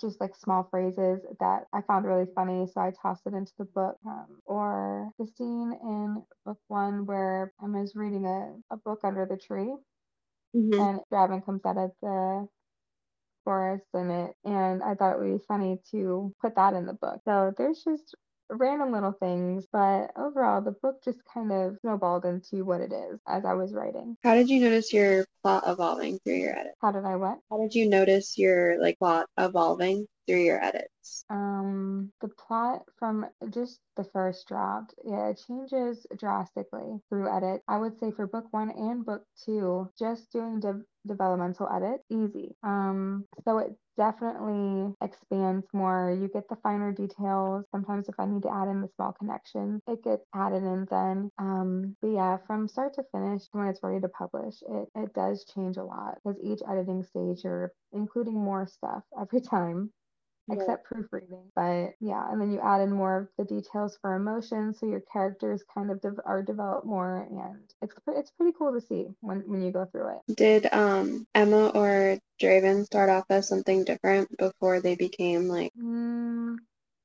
just 0.00 0.20
like 0.20 0.34
small 0.34 0.64
phrases 0.70 1.20
that 1.40 1.64
I 1.72 1.80
found 1.82 2.04
really 2.06 2.26
funny, 2.34 2.66
so 2.66 2.80
I 2.80 2.92
tossed 3.02 3.26
it 3.26 3.34
into 3.34 3.52
the 3.58 3.64
book. 3.66 3.96
Um, 4.06 4.40
or 4.44 5.10
the 5.18 5.26
scene 5.26 5.72
in 5.82 6.24
book 6.44 6.58
one 6.68 7.06
where 7.06 7.52
Emma's 7.62 7.94
reading 7.96 8.26
a, 8.26 8.56
a 8.74 8.76
book 8.78 9.00
under 9.04 9.26
the 9.26 9.36
tree 9.36 9.74
hmm 10.54 10.78
and 10.78 11.00
Draven 11.12 11.44
comes 11.44 11.64
out 11.64 11.76
of 11.78 11.92
the 12.02 12.48
forest 13.44 13.86
in 13.94 14.10
it, 14.10 14.36
and 14.44 14.82
I 14.82 14.94
thought 14.94 15.14
it 15.14 15.18
would 15.20 15.38
be 15.38 15.44
funny 15.46 15.80
to 15.92 16.34
put 16.40 16.56
that 16.56 16.74
in 16.74 16.86
the 16.86 16.94
book. 16.94 17.20
So 17.24 17.52
there's 17.56 17.82
just 17.84 18.14
random 18.50 18.92
little 18.92 19.12
things, 19.12 19.66
but 19.72 20.10
overall, 20.16 20.60
the 20.60 20.72
book 20.72 21.02
just 21.04 21.18
kind 21.32 21.52
of 21.52 21.78
snowballed 21.80 22.24
into 22.24 22.64
what 22.64 22.80
it 22.80 22.92
is 22.92 23.20
as 23.26 23.44
I 23.44 23.54
was 23.54 23.72
writing. 23.72 24.16
How 24.22 24.34
did 24.34 24.48
you 24.48 24.60
notice 24.60 24.92
your 24.92 25.26
plot 25.42 25.64
evolving 25.66 26.18
through 26.20 26.36
your 26.36 26.58
edit? 26.58 26.72
How 26.80 26.92
did 26.92 27.04
I 27.04 27.16
what? 27.16 27.38
How 27.50 27.58
did 27.58 27.74
you 27.74 27.88
notice 27.88 28.38
your 28.38 28.80
like 28.80 28.98
plot 28.98 29.26
evolving 29.38 30.06
through 30.26 30.44
your 30.44 30.62
edits? 30.62 31.24
Um, 31.28 32.12
the 32.20 32.28
plot 32.28 32.82
from 32.98 33.26
just 33.50 33.80
the 33.96 34.04
first 34.04 34.46
draft, 34.48 34.94
yeah, 35.04 35.28
it 35.28 35.40
changes 35.46 36.06
drastically 36.16 37.00
through 37.08 37.34
edit. 37.34 37.62
I 37.68 37.78
would 37.78 37.98
say 37.98 38.10
for 38.12 38.26
book 38.26 38.46
one 38.52 38.70
and 38.70 39.04
book 39.04 39.22
two, 39.44 39.90
just 39.98 40.30
doing 40.32 40.60
de 40.60 40.82
developmental 41.06 41.68
edit, 41.72 42.00
easy. 42.10 42.54
Um, 42.62 43.26
so 43.44 43.58
it 43.58 43.76
definitely 43.96 44.94
expands 45.00 45.66
more. 45.72 46.16
You 46.20 46.28
get 46.28 46.48
the 46.48 46.56
finer 46.56 46.92
details. 46.92 47.64
Sometimes 47.70 48.08
if 48.08 48.14
I 48.18 48.26
need 48.26 48.42
to 48.42 48.52
add 48.52 48.68
in 48.68 48.80
the 48.80 48.88
small 48.96 49.12
connections, 49.12 49.82
it 49.88 50.02
gets 50.04 50.24
added 50.34 50.62
in 50.64 50.86
then. 50.90 51.30
Um, 51.38 51.96
but 52.02 52.08
yeah, 52.08 52.36
from 52.46 52.68
start 52.68 52.94
to 52.94 53.04
finish, 53.12 53.42
when 53.52 53.66
it's 53.68 53.82
ready 53.82 54.00
to 54.00 54.08
publish, 54.08 54.56
it, 54.68 54.88
it 54.94 55.14
does 55.14 55.44
change 55.54 55.76
a 55.76 55.84
lot 55.84 56.18
because 56.24 56.38
each 56.42 56.60
editing 56.68 57.02
stage 57.04 57.44
you're 57.44 57.72
including 57.92 58.34
more 58.34 58.66
stuff 58.66 59.02
every 59.20 59.40
time. 59.52 59.92
Right. 60.48 60.58
except 60.58 60.84
proofreading. 60.84 61.50
But 61.54 61.94
yeah, 62.00 62.30
and 62.30 62.40
then 62.40 62.52
you 62.52 62.60
add 62.60 62.80
in 62.80 62.92
more 62.92 63.16
of 63.18 63.28
the 63.38 63.44
details 63.44 63.98
for 64.00 64.14
emotion, 64.14 64.74
so 64.74 64.86
your 64.86 65.02
characters 65.12 65.64
kind 65.74 65.90
of 65.90 66.00
dev 66.00 66.20
are 66.24 66.42
developed 66.42 66.86
more, 66.86 67.26
and 67.30 67.58
it's 67.82 67.94
it's 68.08 68.30
pretty 68.30 68.52
cool 68.56 68.72
to 68.72 68.80
see 68.80 69.08
when 69.20 69.40
when 69.46 69.62
you 69.62 69.72
go 69.72 69.86
through 69.86 70.08
it. 70.16 70.22
Did 70.34 70.72
um 70.72 71.26
Emma 71.34 71.68
or 71.74 72.18
Draven 72.40 72.84
start 72.84 73.10
off 73.10 73.24
as 73.30 73.48
something 73.48 73.84
different 73.84 74.36
before 74.38 74.80
they 74.80 74.94
became 74.94 75.48
like 75.48 75.72
Mm, 75.76 76.56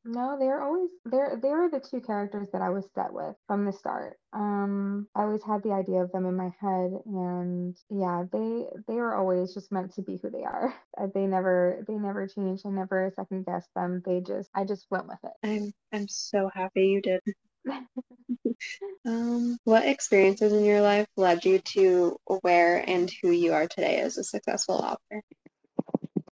no, 0.04 0.38
they're 0.40 0.62
always 0.62 0.90
they're 1.06 1.38
they 1.42 1.50
were 1.50 1.70
the 1.70 1.80
two 1.80 2.02
characters 2.02 2.48
that 2.54 2.62
I 2.62 2.70
was 2.70 2.88
set 2.96 3.14
with 3.14 3.36
from 3.48 3.66
the 3.66 3.72
start. 3.74 4.18
Um, 4.34 5.08
I 5.16 5.22
always 5.24 5.44
had 5.44 5.62
the 5.64 5.74
idea 5.74 6.02
of 6.04 6.12
them 6.12 6.26
in 6.26 6.36
my 6.36 6.52
head, 6.60 6.92
and 7.06 7.78
yeah, 7.90 8.24
they 8.32 8.68
they 8.88 8.96
were 8.96 9.16
always 9.16 9.54
just 9.54 9.72
meant 9.72 9.94
to 9.96 10.02
be 10.02 10.18
who 10.22 10.30
they 10.30 10.44
are. 10.44 10.74
Uh, 11.00 11.08
They 11.14 11.26
never 11.26 11.84
they 11.88 11.94
never 11.96 12.28
changed. 12.28 12.66
I 12.66 12.70
never 12.70 13.12
second 13.16 13.46
guessed 13.46 13.70
them. 13.76 14.02
They 14.06 14.20
just 14.22 14.50
I 14.54 14.66
just 14.66 14.88
went 14.92 15.08
with 15.08 15.20
I'm 15.44 15.74
I'm 15.94 16.08
so 16.08 16.50
happy 16.54 16.88
you 16.88 17.02
did. 17.02 17.22
Um, 19.06 19.58
what 19.64 19.86
experiences 19.88 20.54
in 20.54 20.64
your 20.66 20.82
life 20.82 21.08
led 21.18 21.46
you 21.46 21.60
to 21.74 22.18
where 22.42 22.88
and 22.88 23.12
who 23.22 23.32
you 23.32 23.54
are 23.54 23.68
today 23.68 23.98
as 23.98 24.18
a 24.18 24.24
successful 24.24 24.76
author? 24.76 25.22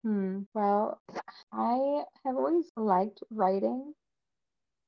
Hmm. 0.07 0.43
Well, 0.53 1.01
I 1.51 2.05
have 2.23 2.37
always 2.37 2.71
liked 2.77 3.21
writing. 3.29 3.93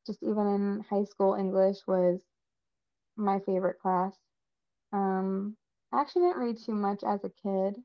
Just 0.07 0.23
even 0.23 0.47
in 0.47 0.85
high 0.89 1.03
school, 1.03 1.33
English 1.35 1.79
was 1.87 2.21
my 3.17 3.39
favorite 3.41 3.79
class. 3.79 4.15
Um, 4.93 5.57
I 5.91 6.01
actually 6.01 6.27
didn't 6.27 6.41
read 6.41 6.57
too 6.57 6.73
much 6.73 7.03
as 7.03 7.23
a 7.25 7.29
kid, 7.29 7.75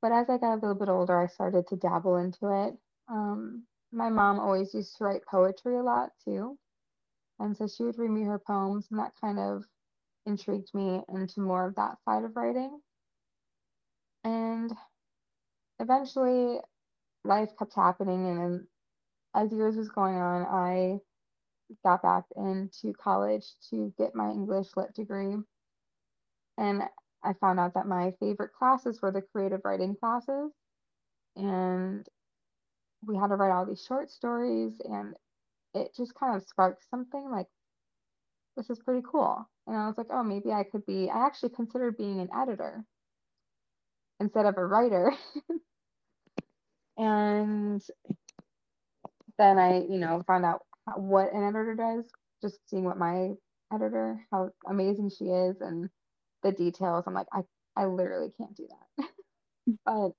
but 0.00 0.12
as 0.12 0.30
I 0.30 0.38
got 0.38 0.54
a 0.54 0.60
little 0.60 0.74
bit 0.74 0.88
older, 0.88 1.20
I 1.20 1.26
started 1.26 1.66
to 1.68 1.76
dabble 1.76 2.16
into 2.16 2.48
it. 2.68 2.78
Um, 3.08 3.66
my 3.92 4.08
mom 4.08 4.40
always 4.40 4.72
used 4.74 4.96
to 4.96 5.04
write 5.04 5.26
poetry 5.30 5.76
a 5.76 5.82
lot 5.82 6.10
too, 6.24 6.58
and 7.38 7.56
so 7.56 7.68
she 7.68 7.84
would 7.84 7.98
read 7.98 8.10
me 8.10 8.24
her 8.24 8.38
poems, 8.38 8.88
and 8.90 9.00
that 9.00 9.12
kind 9.20 9.38
of 9.38 9.64
intrigued 10.26 10.74
me 10.74 11.02
into 11.10 11.40
more 11.40 11.66
of 11.66 11.76
that 11.76 11.98
side 12.04 12.24
of 12.24 12.36
writing. 12.36 12.80
And 14.24 14.72
eventually, 15.80 16.58
life 17.24 17.50
kept 17.58 17.74
happening, 17.74 18.28
and 18.28 18.66
as 19.34 19.52
years 19.52 19.76
was 19.76 19.88
going 19.88 20.16
on, 20.16 20.42
I 20.42 20.98
got 21.84 22.02
back 22.02 22.24
into 22.36 22.92
college 22.94 23.44
to 23.70 23.92
get 23.98 24.14
my 24.14 24.30
English 24.30 24.68
lit 24.76 24.94
degree. 24.94 25.36
And 26.58 26.82
I 27.22 27.32
found 27.34 27.60
out 27.60 27.74
that 27.74 27.86
my 27.86 28.12
favorite 28.20 28.52
classes 28.52 29.00
were 29.02 29.10
the 29.10 29.22
creative 29.22 29.60
writing 29.64 29.96
classes. 29.96 30.52
And 31.34 32.06
we 33.06 33.16
had 33.16 33.28
to 33.28 33.36
write 33.36 33.52
all 33.52 33.66
these 33.66 33.84
short 33.84 34.10
stories, 34.10 34.80
and 34.84 35.14
it 35.74 35.94
just 35.94 36.14
kind 36.14 36.36
of 36.36 36.48
sparked 36.48 36.84
something 36.88 37.30
like, 37.30 37.46
this 38.56 38.70
is 38.70 38.78
pretty 38.78 39.02
cool. 39.10 39.46
And 39.66 39.76
I 39.76 39.86
was 39.86 39.98
like, 39.98 40.06
oh, 40.10 40.22
maybe 40.22 40.52
I 40.52 40.64
could 40.64 40.86
be, 40.86 41.10
I 41.10 41.26
actually 41.26 41.50
considered 41.50 41.98
being 41.98 42.20
an 42.20 42.30
editor 42.34 42.84
instead 44.20 44.46
of 44.46 44.56
a 44.58 44.66
writer. 44.66 45.12
And 46.98 47.82
then 49.38 49.58
I, 49.58 49.80
you 49.80 49.98
know, 49.98 50.22
found 50.26 50.44
out 50.44 50.62
what 50.96 51.32
an 51.32 51.42
editor 51.44 51.74
does, 51.74 52.04
just 52.42 52.58
seeing 52.68 52.84
what 52.84 52.98
my 52.98 53.32
editor, 53.72 54.20
how 54.30 54.50
amazing 54.68 55.10
she 55.10 55.26
is, 55.26 55.60
and 55.60 55.90
the 56.42 56.52
details. 56.52 57.04
I'm 57.06 57.14
like, 57.14 57.26
I, 57.32 57.42
I 57.76 57.86
literally 57.86 58.32
can't 58.38 58.56
do 58.56 58.68
that. 58.68 59.08
But 59.86 60.10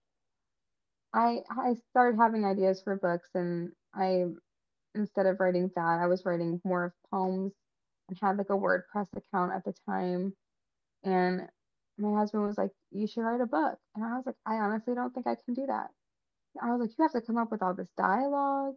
I, 1.13 1.39
I 1.49 1.75
started 1.91 2.17
having 2.19 2.45
ideas 2.45 2.81
for 2.83 2.95
books, 2.97 3.29
and 3.35 3.71
I, 3.95 4.25
instead 4.95 5.25
of 5.27 5.39
writing 5.39 5.71
that, 5.75 5.99
I 6.01 6.07
was 6.07 6.25
writing 6.25 6.61
more 6.65 6.85
of 6.85 6.93
poems 7.11 7.53
and 8.09 8.17
had 8.21 8.37
like 8.37 8.49
a 8.49 8.53
WordPress 8.53 9.07
account 9.15 9.53
at 9.53 9.65
the 9.65 9.73
time. 9.89 10.33
And 11.03 11.47
my 11.97 12.17
husband 12.19 12.43
was 12.45 12.57
like, 12.57 12.71
You 12.91 13.07
should 13.07 13.21
write 13.21 13.41
a 13.41 13.47
book. 13.47 13.77
And 13.95 14.05
I 14.05 14.15
was 14.17 14.25
like, 14.25 14.35
I 14.45 14.55
honestly 14.55 14.95
don't 14.95 15.13
think 15.13 15.27
I 15.27 15.35
can 15.45 15.53
do 15.55 15.65
that. 15.67 15.89
I 16.61 16.71
was 16.71 16.81
like, 16.81 16.91
You 16.97 17.03
have 17.03 17.13
to 17.13 17.21
come 17.21 17.37
up 17.37 17.51
with 17.51 17.63
all 17.63 17.73
this 17.75 17.91
dialogue 17.97 18.75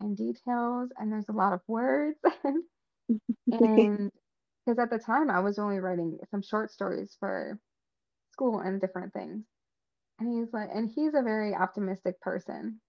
and 0.00 0.16
details, 0.16 0.90
and 0.98 1.12
there's 1.12 1.28
a 1.28 1.32
lot 1.32 1.52
of 1.54 1.60
words. 1.68 2.18
And 3.50 4.10
because 4.66 4.78
at 4.78 4.90
the 4.90 4.98
time 4.98 5.30
I 5.30 5.40
was 5.40 5.58
only 5.58 5.78
writing 5.80 6.18
some 6.30 6.42
short 6.42 6.70
stories 6.70 7.16
for 7.18 7.58
school 8.32 8.60
and 8.60 8.80
different 8.80 9.12
things. 9.12 9.44
And 10.18 10.28
he's 10.38 10.52
like, 10.52 10.70
and 10.72 10.90
he's 10.90 11.14
a 11.14 11.22
very 11.22 11.54
optimistic 11.54 12.20
person. 12.20 12.80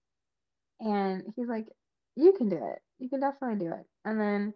And 0.80 1.24
he's 1.36 1.48
like, 1.48 1.66
you 2.16 2.32
can 2.34 2.48
do 2.48 2.56
it. 2.56 2.80
You 2.98 3.08
can 3.08 3.20
definitely 3.20 3.64
do 3.66 3.72
it. 3.72 3.86
And 4.04 4.20
then 4.20 4.54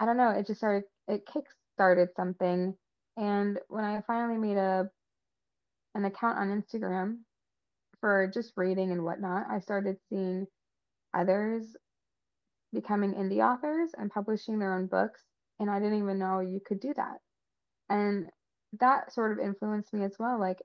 I 0.00 0.06
don't 0.06 0.16
know, 0.16 0.30
it 0.30 0.46
just 0.46 0.60
started, 0.60 0.84
it 1.08 1.26
kick 1.26 1.44
started 1.74 2.10
something. 2.16 2.76
And 3.16 3.58
when 3.68 3.84
I 3.84 4.02
finally 4.06 4.38
made 4.38 4.56
a 4.56 4.90
an 5.94 6.04
account 6.04 6.38
on 6.38 6.62
Instagram 6.62 7.18
for 8.00 8.30
just 8.32 8.52
reading 8.56 8.92
and 8.92 9.02
whatnot, 9.04 9.44
I 9.50 9.60
started 9.60 9.96
seeing 10.10 10.46
others 11.14 11.76
becoming 12.72 13.14
indie 13.14 13.40
authors 13.44 13.90
and 13.96 14.10
publishing 14.10 14.58
their 14.58 14.74
own 14.74 14.86
books. 14.86 15.22
And 15.58 15.70
I 15.70 15.78
didn't 15.78 15.98
even 15.98 16.18
know 16.18 16.40
you 16.40 16.60
could 16.66 16.80
do 16.80 16.92
that. 16.96 17.16
And 17.88 18.26
that 18.80 19.14
sort 19.14 19.32
of 19.32 19.44
influenced 19.44 19.94
me 19.94 20.04
as 20.04 20.14
well. 20.18 20.38
Like, 20.38 20.58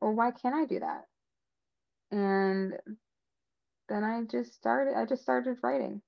well, 0.00 0.12
why 0.12 0.30
can't 0.30 0.54
I 0.54 0.64
do 0.66 0.80
that? 0.80 1.02
And 2.12 2.74
then 3.88 4.04
I 4.04 4.22
just 4.30 4.54
started, 4.54 4.96
I 4.96 5.06
just 5.06 5.22
started 5.22 5.56
writing. 5.62 6.02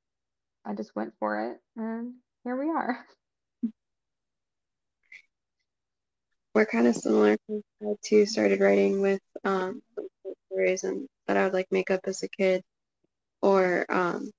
I 0.64 0.74
just 0.74 0.94
went 0.94 1.14
for 1.18 1.50
it, 1.50 1.58
and 1.76 2.14
here 2.44 2.56
we 2.56 2.68
are. 2.70 3.04
We're 6.58 6.66
kind 6.66 6.88
of 6.88 6.96
similar. 6.96 7.38
I 7.82 7.94
too 8.02 8.26
started 8.26 8.60
writing 8.60 9.00
with 9.00 9.22
um 9.44 9.80
stories 10.48 10.84
and 10.84 11.08
that 11.28 11.36
I 11.36 11.44
would 11.44 11.54
like 11.54 11.70
make 11.70 11.90
up 11.90 12.00
as 12.06 12.22
a 12.24 12.28
kid, 12.28 12.64
or 13.42 13.86
um 13.90 14.30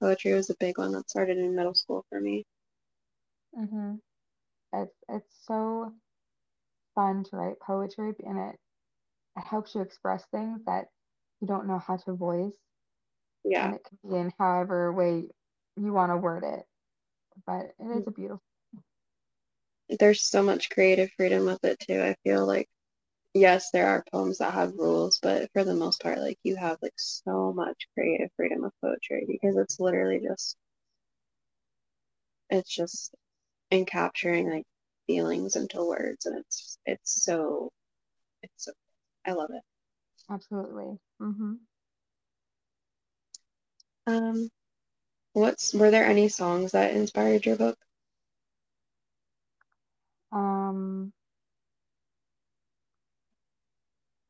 poetry 0.00 0.34
was 0.34 0.50
a 0.50 0.56
big 0.60 0.78
one 0.78 0.92
that 0.92 1.08
started 1.08 1.38
in 1.38 1.54
middle 1.56 1.74
school 1.74 2.04
for 2.10 2.20
me. 2.20 2.44
hmm 3.54 3.96
It's 4.72 4.94
it's 5.08 5.46
so 5.46 5.94
fun 6.94 7.24
to 7.24 7.36
write 7.36 7.60
poetry, 7.60 8.14
and 8.26 8.38
it 8.38 8.60
it 9.36 9.44
helps 9.44 9.74
you 9.74 9.82
express 9.82 10.24
things 10.26 10.64
that 10.66 10.88
you 11.40 11.48
don't 11.48 11.66
know 11.68 11.78
how 11.78 11.96
to 11.96 12.14
voice, 12.14 12.56
Yeah, 13.44 13.64
and 13.64 13.74
it 13.74 13.84
can 13.84 13.98
be 14.10 14.16
in 14.16 14.32
however 14.38 14.92
way 14.92 15.28
you 15.76 15.92
want 15.92 16.12
to 16.12 16.16
word 16.16 16.44
it. 16.44 16.66
But 17.46 17.74
it 17.78 17.90
is 17.98 18.06
a 18.08 18.12
beautiful. 18.12 18.42
There's 19.98 20.22
so 20.22 20.42
much 20.42 20.70
creative 20.70 21.10
freedom 21.16 21.46
with 21.46 21.64
it 21.64 21.78
too. 21.80 22.00
I 22.02 22.14
feel 22.24 22.46
like 22.46 22.68
yes, 23.34 23.70
there 23.72 23.88
are 23.88 24.04
poems 24.12 24.38
that 24.38 24.54
have 24.54 24.74
rules, 24.76 25.18
but 25.22 25.50
for 25.52 25.64
the 25.64 25.74
most 25.74 26.02
part, 26.02 26.18
like 26.18 26.38
you 26.42 26.56
have 26.56 26.78
like 26.82 26.94
so 26.96 27.52
much 27.52 27.88
creative 27.94 28.30
freedom 28.36 28.62
with 28.62 28.72
poetry 28.82 29.24
because 29.26 29.56
it's 29.56 29.80
literally 29.80 30.20
just 30.20 30.56
it's 32.50 32.74
just 32.74 33.14
encapturing 33.72 34.50
like 34.50 34.64
feelings 35.06 35.56
into 35.56 35.84
words 35.84 36.26
and 36.26 36.38
it's 36.38 36.78
it's 36.86 37.24
so 37.24 37.70
it's 38.42 38.64
so 38.64 38.72
I 39.26 39.32
love 39.32 39.50
it. 39.50 39.62
Absolutely. 40.30 40.98
Mm-hmm. 41.20 41.54
Um, 44.06 44.48
what's 45.32 45.74
were 45.74 45.90
there 45.90 46.06
any 46.06 46.28
songs 46.28 46.72
that 46.72 46.94
inspired 46.94 47.44
your 47.44 47.56
book? 47.56 47.78
Um, 50.32 51.12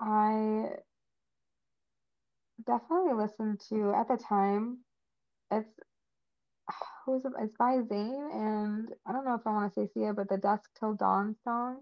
I 0.01 0.71
definitely 2.69 3.15
listened 3.15 3.61
to 3.71 3.93
at 3.97 4.09
the 4.09 4.19
time. 4.19 4.79
It's 5.51 5.69
who's 7.07 7.25
it? 7.25 7.33
It's 7.41 7.57
by 7.59 7.79
Zayn, 7.79 8.33
and 8.33 8.89
I 9.07 9.13
don't 9.13 9.25
know 9.25 9.35
if 9.35 9.47
I 9.47 9.51
want 9.53 9.75
to 9.75 9.81
say 9.81 9.91
Sia, 9.95 10.13
but 10.13 10.29
the 10.29 10.39
Dusk 10.39 10.71
Till 10.79 10.95
Dawn 10.95 11.35
song. 11.43 11.79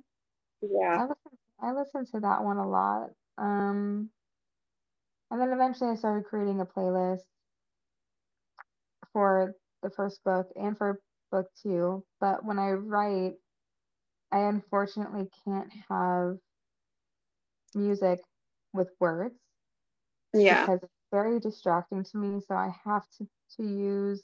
Yeah, 0.62 0.96
I 0.98 1.02
listened, 1.02 1.38
I 1.60 1.72
listened 1.72 2.08
to 2.14 2.20
that 2.20 2.42
one 2.44 2.58
a 2.58 2.68
lot. 2.68 3.10
Um, 3.38 4.10
and 5.30 5.40
then 5.40 5.52
eventually 5.52 5.90
I 5.90 5.96
started 5.96 6.24
creating 6.24 6.60
a 6.60 6.66
playlist 6.66 7.24
for 9.12 9.54
the 9.82 9.90
first 9.90 10.22
book 10.24 10.46
and 10.56 10.78
for 10.78 11.00
book 11.32 11.46
two. 11.62 12.04
But 12.20 12.44
when 12.44 12.58
I 12.58 12.70
write, 12.72 13.34
I 14.32 14.40
unfortunately 14.40 15.28
can't 15.44 15.72
have 15.88 16.36
music 17.74 18.20
with 18.72 18.88
words 19.00 19.34
yeah, 20.40 20.66
because 20.66 20.82
it's 20.82 20.92
very 21.12 21.40
distracting 21.40 22.04
to 22.04 22.18
me. 22.18 22.40
So 22.46 22.54
I 22.54 22.74
have 22.84 23.04
to 23.18 23.28
to 23.56 23.62
use 23.62 24.22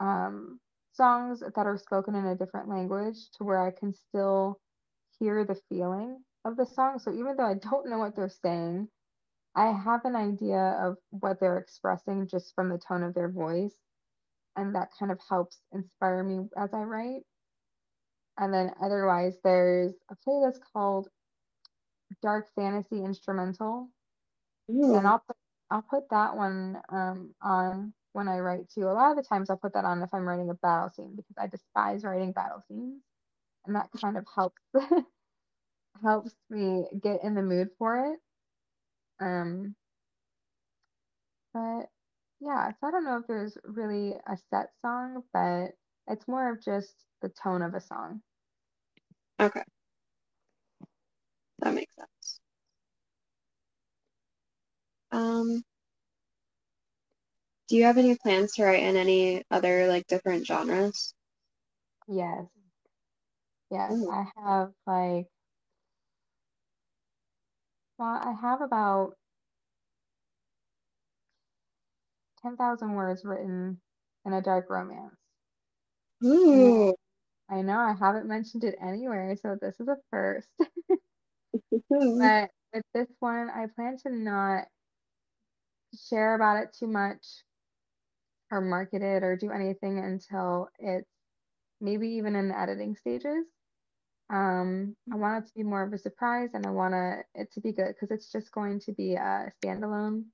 um, 0.00 0.60
songs 0.92 1.40
that 1.40 1.66
are 1.66 1.78
spoken 1.78 2.14
in 2.14 2.26
a 2.26 2.36
different 2.36 2.68
language 2.68 3.16
to 3.38 3.44
where 3.44 3.64
I 3.64 3.70
can 3.70 3.94
still 3.94 4.60
hear 5.18 5.44
the 5.44 5.60
feeling 5.68 6.22
of 6.44 6.56
the 6.56 6.66
song. 6.66 6.98
So 6.98 7.12
even 7.12 7.36
though 7.36 7.46
I 7.46 7.54
don't 7.54 7.88
know 7.88 7.98
what 7.98 8.16
they're 8.16 8.28
saying, 8.28 8.88
I 9.56 9.72
have 9.72 10.04
an 10.04 10.16
idea 10.16 10.78
of 10.82 10.96
what 11.10 11.40
they're 11.40 11.58
expressing 11.58 12.28
just 12.28 12.54
from 12.54 12.68
the 12.68 12.78
tone 12.78 13.02
of 13.02 13.14
their 13.14 13.30
voice, 13.30 13.74
and 14.56 14.74
that 14.74 14.90
kind 14.98 15.12
of 15.12 15.20
helps 15.28 15.58
inspire 15.72 16.22
me 16.22 16.48
as 16.56 16.70
I 16.72 16.82
write. 16.82 17.22
And 18.38 18.54
then 18.54 18.72
otherwise, 18.82 19.36
there's 19.44 19.92
a 20.10 20.16
playlist 20.26 20.60
called 20.72 21.08
Dark 22.22 22.48
Fantasy 22.54 23.04
Instrumental, 23.04 23.88
and 24.92 25.06
Ooh, 25.06 25.06
I'll 25.06 25.20
put 25.26 25.36
I'll 25.70 25.82
put 25.82 26.10
that 26.10 26.36
one 26.36 26.80
um, 26.90 27.34
on 27.42 27.94
when 28.12 28.28
I 28.28 28.40
write 28.40 28.68
too. 28.70 28.84
A 28.84 28.92
lot 28.92 29.10
of 29.12 29.16
the 29.16 29.22
times, 29.22 29.50
I'll 29.50 29.56
put 29.56 29.74
that 29.74 29.84
on 29.84 30.02
if 30.02 30.12
I'm 30.14 30.28
writing 30.28 30.50
a 30.50 30.54
battle 30.54 30.90
scene 30.90 31.14
because 31.16 31.36
I 31.38 31.46
despise 31.46 32.04
writing 32.04 32.32
battle 32.32 32.62
scenes, 32.68 33.02
and 33.66 33.76
that 33.76 33.90
kind 34.00 34.16
of 34.18 34.26
helps 34.34 34.62
helps 36.02 36.34
me 36.50 36.86
get 37.02 37.22
in 37.24 37.34
the 37.34 37.42
mood 37.42 37.68
for 37.78 38.12
it. 38.14 38.20
Um, 39.24 39.76
but 41.54 41.88
yeah, 42.40 42.70
so 42.72 42.86
I 42.88 42.90
don't 42.90 43.04
know 43.04 43.18
if 43.18 43.26
there's 43.26 43.56
really 43.64 44.14
a 44.26 44.36
set 44.50 44.70
song, 44.82 45.22
but 45.32 45.72
it's 46.08 46.26
more 46.28 46.50
of 46.50 46.62
just 46.62 46.94
the 47.22 47.28
tone 47.28 47.62
of 47.62 47.74
a 47.74 47.80
song. 47.80 48.22
okay, 49.40 49.62
that 51.60 51.74
makes 51.74 51.94
sense. 51.96 52.08
Um, 55.12 55.62
do 57.68 57.76
you 57.76 57.84
have 57.84 57.98
any 57.98 58.16
plans 58.16 58.52
to 58.54 58.64
write 58.64 58.82
in 58.82 58.96
any 58.96 59.44
other 59.50 59.86
like 59.86 60.06
different 60.08 60.46
genres? 60.46 61.14
Yes, 62.08 62.46
yes, 63.70 63.92
Ooh. 63.92 64.10
I 64.10 64.24
have 64.44 64.72
like, 64.86 65.26
well, 67.98 68.08
I 68.22 68.32
have 68.40 68.60
about 68.62 69.14
10,000 72.42 72.94
words 72.94 73.24
written 73.24 73.80
in 74.24 74.32
a 74.32 74.42
dark 74.42 74.70
romance. 74.70 75.14
Ooh. 76.24 76.94
I 77.50 77.62
know 77.62 77.78
I 77.78 77.92
haven't 77.92 78.26
mentioned 78.26 78.64
it 78.64 78.76
anywhere, 78.80 79.36
so 79.36 79.56
this 79.60 79.78
is 79.80 79.88
a 79.88 79.96
first. 80.10 80.48
But 82.18 82.50
with 82.72 82.84
this 82.94 83.08
one, 83.20 83.50
I 83.50 83.66
plan 83.74 83.96
to 83.98 84.10
not 84.10 84.68
share 86.08 86.34
about 86.34 86.62
it 86.62 86.76
too 86.78 86.86
much 86.86 87.24
or 88.50 88.60
market 88.60 89.02
it 89.02 89.22
or 89.22 89.36
do 89.36 89.50
anything 89.50 89.98
until 89.98 90.68
it's 90.78 91.08
maybe 91.80 92.08
even 92.08 92.36
in 92.36 92.48
the 92.48 92.58
editing 92.58 92.96
stages. 92.96 93.46
Um, 94.28 94.96
I 95.12 95.16
want 95.16 95.44
it 95.44 95.48
to 95.48 95.54
be 95.54 95.62
more 95.62 95.82
of 95.82 95.92
a 95.92 95.98
surprise 95.98 96.50
and 96.54 96.66
I 96.66 96.70
want 96.70 96.94
it 97.34 97.52
to 97.52 97.60
be 97.60 97.72
good 97.72 97.88
because 97.88 98.10
it's 98.10 98.30
just 98.30 98.52
going 98.52 98.80
to 98.80 98.92
be 98.92 99.14
a 99.14 99.52
standalone. 99.62 100.24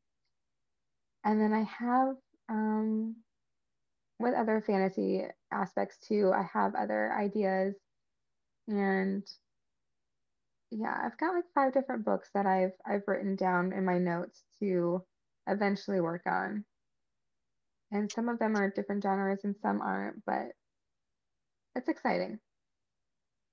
And 1.24 1.40
then 1.40 1.52
I 1.52 1.62
have, 1.62 2.16
um, 2.48 3.16
with 4.18 4.34
other 4.34 4.62
fantasy 4.66 5.24
aspects 5.52 5.98
too, 6.06 6.32
I 6.34 6.46
have 6.52 6.74
other 6.74 7.12
ideas 7.12 7.74
and 8.68 9.26
yeah, 10.70 11.00
I've 11.04 11.16
got 11.18 11.34
like 11.34 11.44
five 11.54 11.72
different 11.72 12.04
books 12.04 12.28
that 12.34 12.46
I've 12.46 12.72
I've 12.84 13.06
written 13.06 13.36
down 13.36 13.72
in 13.72 13.84
my 13.84 13.98
notes 13.98 14.42
to 14.60 15.02
eventually 15.46 16.00
work 16.00 16.22
on. 16.26 16.64
And 17.92 18.10
some 18.10 18.28
of 18.28 18.38
them 18.38 18.56
are 18.56 18.70
different 18.70 19.02
genres 19.02 19.44
and 19.44 19.54
some 19.62 19.80
aren't, 19.80 20.24
but 20.24 20.48
it's 21.74 21.88
exciting. 21.88 22.38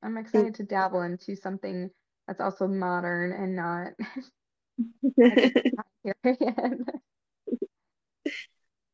I'm 0.01 0.17
excited 0.17 0.55
to 0.55 0.63
dabble 0.63 1.01
into 1.03 1.35
something 1.35 1.89
that's 2.27 2.41
also 2.41 2.67
modern 2.67 3.31
and 3.31 3.55
not 3.55 3.91
a 5.19 5.35
different 5.35 5.75
time 5.75 6.23
period. 6.23 6.85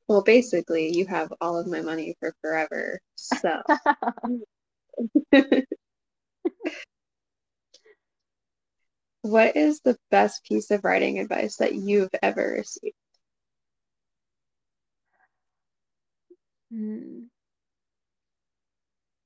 Well, 0.08 0.24
basically, 0.24 0.90
you 0.90 1.06
have 1.06 1.32
all 1.40 1.60
of 1.60 1.68
my 1.68 1.82
money 1.82 2.16
for 2.20 2.34
forever. 2.42 3.00
So, 3.16 3.62
what 9.22 9.56
is 9.56 9.82
the 9.82 9.98
best 10.12 10.44
piece 10.46 10.72
of 10.72 10.84
writing 10.84 11.20
advice 11.20 11.58
that 11.58 11.76
you've 11.76 12.10
ever 12.22 12.56
received? 12.58 12.96
Hmm. 16.72 17.24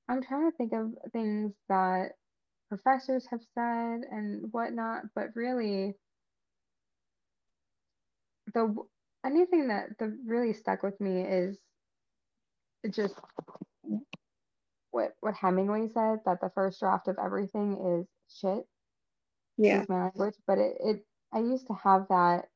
I'm 0.10 0.22
trying 0.22 0.52
to 0.52 0.58
think 0.58 0.74
of 0.74 0.92
things 1.12 1.54
that 1.70 2.12
professors 2.70 3.26
have 3.32 3.42
said 3.56 4.02
and 4.12 4.52
whatnot, 4.52 5.04
but 5.16 5.36
really 5.36 5.96
the 8.54 8.76
anything 9.26 9.68
that 9.70 9.98
the 10.00 10.18
really 10.26 10.54
stuck 10.54 10.84
with 10.84 11.00
me 11.00 11.22
is 11.22 11.58
just 12.92 13.16
what 14.92 15.14
what 15.22 15.36
Hemingway 15.36 15.88
said 15.88 16.20
that 16.26 16.42
the 16.42 16.52
first 16.54 16.80
draft 16.80 17.08
of 17.08 17.18
everything 17.24 18.02
is 18.02 18.08
shit. 18.30 18.66
Yeah, 19.58 19.84
Excuse 19.84 19.90
my 19.90 20.04
language, 20.06 20.36
but 20.48 20.58
it, 20.60 20.78
it 20.82 21.06
I 21.34 21.40
used 21.40 21.68
to 21.68 21.74
have 21.74 22.08
that 22.10 22.50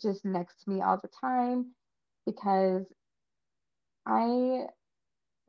just 0.00 0.24
next 0.24 0.62
to 0.64 0.70
me 0.70 0.82
all 0.82 0.98
the 0.98 1.08
time 1.08 1.74
because 2.26 2.86
I 4.06 4.66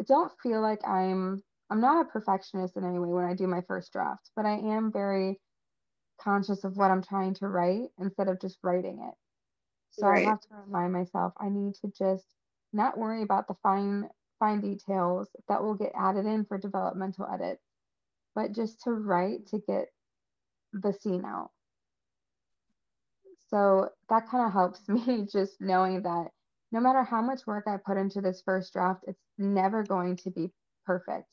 don't 0.06 0.32
feel 0.42 0.62
like 0.62 0.86
I'm 0.88 1.44
I'm 1.70 1.82
not 1.82 2.06
a 2.06 2.10
perfectionist 2.10 2.78
in 2.78 2.84
any 2.86 3.00
way 3.00 3.10
when 3.14 3.26
I 3.26 3.34
do 3.36 3.48
my 3.48 3.62
first 3.62 3.92
draft, 3.94 4.30
but 4.36 4.46
I 4.46 4.54
am 4.58 4.92
very 4.92 5.40
conscious 6.22 6.64
of 6.64 6.78
what 6.78 6.92
I'm 6.92 7.04
trying 7.04 7.34
to 7.36 7.48
write 7.48 7.90
instead 8.00 8.28
of 8.30 8.40
just 8.42 8.60
writing 8.64 9.00
it. 9.02 9.16
So 9.92 10.08
I 10.08 10.20
have 10.20 10.42
to 10.42 10.56
remind 10.56 10.94
myself 10.94 11.34
I 11.40 11.50
need 11.50 11.76
to 11.76 11.90
just 11.90 12.26
not 12.74 12.98
worry 12.98 13.24
about 13.24 13.48
the 13.48 13.56
fine 13.64 14.10
fine 14.40 14.62
details 14.62 15.30
that 15.48 15.64
will 15.64 15.76
get 15.76 15.94
added 15.96 16.26
in 16.26 16.46
for 16.46 16.58
developmental 16.58 17.28
edits, 17.32 17.64
but 18.36 18.54
just 18.54 18.82
to 18.84 18.92
write 18.94 19.48
to 19.48 19.60
get 19.60 19.90
the 20.74 20.94
scene 20.94 21.26
out. 21.26 21.52
So 23.50 23.90
that 24.10 24.28
kind 24.28 24.46
of 24.46 24.54
helps 24.54 24.88
me 24.90 25.26
just 25.26 25.62
knowing 25.62 26.02
that 26.04 26.32
no 26.72 26.80
matter 26.80 27.04
how 27.04 27.22
much 27.22 27.46
work 27.46 27.66
I 27.68 27.78
put 27.78 27.98
into 27.98 28.22
this 28.22 28.42
first 28.42 28.74
draft, 28.74 29.06
it's 29.08 29.24
never 29.38 29.84
going 29.84 30.18
to 30.18 30.32
be 30.32 30.52
perfect. 30.86 31.30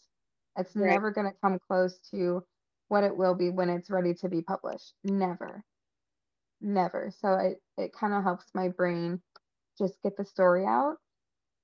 It's 0.57 0.77
Right. 0.77 0.77
never 0.77 1.11
going 1.11 1.33
to 1.33 1.39
come 1.41 1.59
close 1.59 1.99
to 2.11 2.47
what 2.89 3.05
it 3.05 3.17
will 3.17 3.35
be 3.35 3.51
when 3.51 3.71
it's 3.71 3.91
ready 3.91 4.15
to 4.15 4.29
be 4.29 4.43
published. 4.43 4.95
Never, 5.05 5.65
never. 6.61 7.11
So 7.11 7.35
it, 7.35 7.63
it 7.77 7.93
kind 7.93 8.15
of 8.15 8.23
helps 8.25 8.55
my 8.55 8.69
brain 8.69 9.23
just 9.79 10.03
get 10.03 10.17
the 10.17 10.25
story 10.25 10.67
out. 10.67 10.99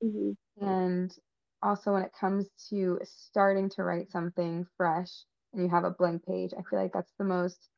hmm 0.00 0.32
And 0.60 1.16
also, 1.62 1.92
when 1.94 2.02
it 2.02 2.12
comes 2.12 2.50
to 2.68 3.00
starting 3.04 3.68
to 3.70 3.82
write 3.84 4.10
something 4.10 4.66
fresh 4.76 5.24
and 5.56 5.64
you 5.64 5.70
have 5.70 5.84
a 5.84 5.92
blank 5.92 6.26
page, 6.26 6.52
I 6.58 6.62
feel 6.70 6.80
like 6.80 6.94
that's 6.94 7.14
the 7.18 7.24
most 7.24 7.70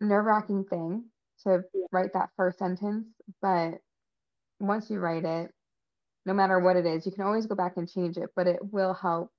nerve-wracking 0.00 0.64
thing 0.66 1.04
to 1.44 1.64
Yeah. 1.74 1.86
write 1.92 2.12
that 2.14 2.30
first 2.36 2.58
sentence, 2.58 3.06
but 3.42 3.80
once 4.60 4.90
you 4.90 5.00
write 5.00 5.24
it, 5.24 5.52
no 6.26 6.34
matter 6.34 6.60
what 6.60 6.76
it 6.76 6.86
is, 6.86 7.06
you 7.06 7.12
can 7.12 7.24
always 7.24 7.46
go 7.46 7.56
back 7.56 7.76
and 7.78 7.90
change 7.90 8.18
it, 8.18 8.30
but 8.36 8.46
it 8.48 8.60
will 8.72 8.94
help 8.94 9.32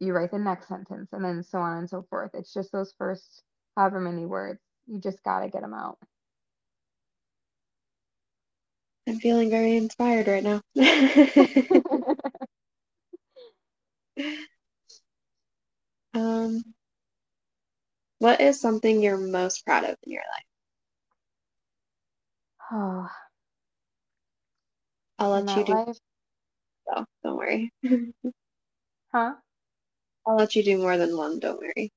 you 0.00 0.12
write 0.12 0.30
the 0.32 0.38
next 0.38 0.68
sentence 0.68 1.12
and 1.12 1.24
then 1.24 1.42
so 1.42 1.60
on 1.60 1.78
and 1.78 1.90
so 1.90 2.02
forth. 2.10 2.32
It's 2.34 2.52
just 2.54 2.72
those 2.72 2.92
first 2.98 3.42
however 3.76 4.00
many 4.00 4.26
words. 4.26 4.60
You 4.86 5.00
just 5.00 5.22
got 5.24 5.40
to 5.40 5.48
get 5.50 5.62
them 5.62 5.74
out. 5.74 5.98
I'm 9.08 9.20
feeling 9.20 9.50
very 9.50 9.76
inspired 9.76 10.28
right 10.28 10.44
now. 10.44 10.62
Um, 16.14 16.62
what 18.20 18.40
is 18.40 18.60
something 18.60 19.02
you're 19.02 19.16
most 19.16 19.64
proud 19.64 19.82
of 19.84 19.96
in 20.04 20.12
your 20.12 20.22
life? 20.22 20.44
Oh, 22.70 23.08
I'll 25.18 25.30
let 25.30 25.56
you 25.56 25.64
do 25.64 25.72
life, 25.72 25.96
so, 26.88 27.04
don't 27.24 27.36
worry. 27.36 27.72
huh? 29.12 29.34
I'll 30.26 30.36
let 30.36 30.54
you 30.54 30.62
do 30.62 30.78
more 30.78 30.96
than 30.96 31.16
one, 31.16 31.40
don't 31.40 31.58
worry. 31.60 31.92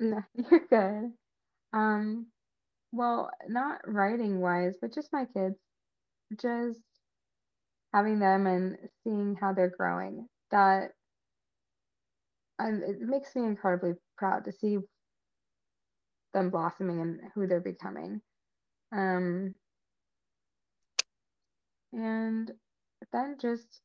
No, 0.00 0.22
you're 0.34 0.66
good. 0.70 1.12
Um, 1.72 2.26
well, 2.92 3.30
not 3.48 3.80
writing 3.86 4.40
wise, 4.40 4.74
but 4.80 4.94
just 4.94 5.12
my 5.12 5.24
kids, 5.26 5.56
just 6.40 6.80
having 7.92 8.18
them 8.18 8.46
and 8.46 8.78
seeing 9.04 9.34
how 9.36 9.52
they're 9.52 9.70
growing. 9.76 10.28
That 10.50 10.92
and 12.58 12.82
it 12.82 13.00
makes 13.00 13.34
me 13.36 13.44
incredibly 13.44 13.94
proud 14.16 14.44
to 14.44 14.52
see 14.52 14.78
them 16.34 16.50
blossoming 16.50 17.00
and 17.00 17.20
who 17.34 17.46
they're 17.46 17.60
becoming. 17.60 18.20
Um, 18.92 19.54
and 21.92 22.50
then 23.12 23.36
just, 23.40 23.80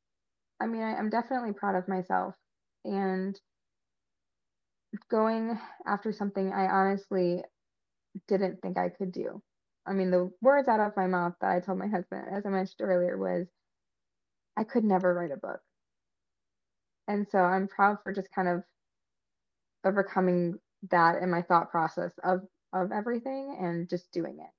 I 0.59 0.67
mean, 0.67 0.81
I, 0.81 0.95
I'm 0.95 1.09
definitely 1.09 1.53
proud 1.53 1.75
of 1.75 1.87
myself 1.87 2.35
and 2.85 3.39
going 5.09 5.57
after 5.87 6.11
something 6.11 6.51
I 6.51 6.67
honestly 6.67 7.43
didn't 8.27 8.61
think 8.61 8.77
I 8.77 8.89
could 8.89 9.11
do. 9.11 9.41
I 9.85 9.93
mean, 9.93 10.11
the 10.11 10.31
words 10.41 10.67
out 10.67 10.79
of 10.79 10.95
my 10.95 11.07
mouth 11.07 11.33
that 11.41 11.51
I 11.51 11.59
told 11.59 11.79
my 11.79 11.87
husband, 11.87 12.27
as 12.31 12.45
I 12.45 12.49
mentioned 12.49 12.81
earlier, 12.81 13.17
was 13.17 13.47
I 14.57 14.63
could 14.63 14.83
never 14.83 15.13
write 15.13 15.31
a 15.31 15.37
book. 15.37 15.61
And 17.07 17.27
so 17.29 17.39
I'm 17.39 17.67
proud 17.67 17.97
for 18.03 18.13
just 18.13 18.31
kind 18.33 18.47
of 18.47 18.63
overcoming 19.85 20.59
that 20.91 21.21
in 21.21 21.29
my 21.31 21.41
thought 21.41 21.71
process 21.71 22.13
of 22.23 22.41
of 22.73 22.91
everything 22.91 23.57
and 23.61 23.89
just 23.89 24.11
doing 24.11 24.39
it. 24.39 24.51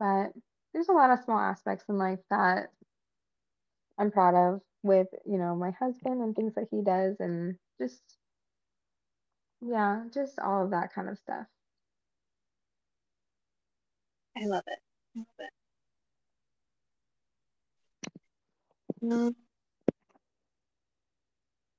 But 0.00 0.32
there's 0.72 0.88
a 0.88 0.92
lot 0.92 1.10
of 1.10 1.20
small 1.24 1.38
aspects 1.38 1.84
in 1.88 1.98
life 1.98 2.20
that 2.30 2.70
I'm 3.98 4.10
proud 4.10 4.34
of 4.34 4.62
with, 4.82 5.08
you 5.26 5.38
know, 5.38 5.54
my 5.54 5.70
husband 5.72 6.22
and 6.22 6.34
things 6.34 6.54
that 6.54 6.68
he 6.70 6.82
does 6.82 7.16
and 7.20 7.56
just 7.80 8.02
yeah, 9.60 10.04
just 10.12 10.38
all 10.40 10.64
of 10.64 10.70
that 10.72 10.92
kind 10.94 11.08
of 11.08 11.18
stuff. 11.18 11.46
I 14.36 14.46
love 14.46 14.64
it. 14.66 14.78
I 15.16 15.20
love 15.20 15.26
it. 15.40 15.52
Um, 19.12 19.36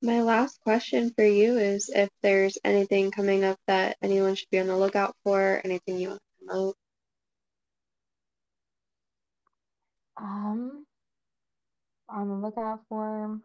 my 0.01 0.21
last 0.21 0.61
question 0.61 1.11
for 1.15 1.25
you 1.25 1.57
is 1.57 1.89
if 1.89 2.09
there's 2.21 2.57
anything 2.63 3.11
coming 3.11 3.43
up 3.43 3.59
that 3.67 3.97
anyone 4.01 4.35
should 4.35 4.49
be 4.49 4.59
on 4.59 4.67
the 4.67 4.77
lookout 4.77 5.15
for, 5.23 5.61
anything 5.65 5.99
you 5.99 6.09
want 6.09 6.21
to 6.21 6.45
promote. 6.45 6.75
Um, 10.17 10.85
on 12.07 12.29
the 12.29 12.35
lookout 12.35 12.81
for, 12.87 13.39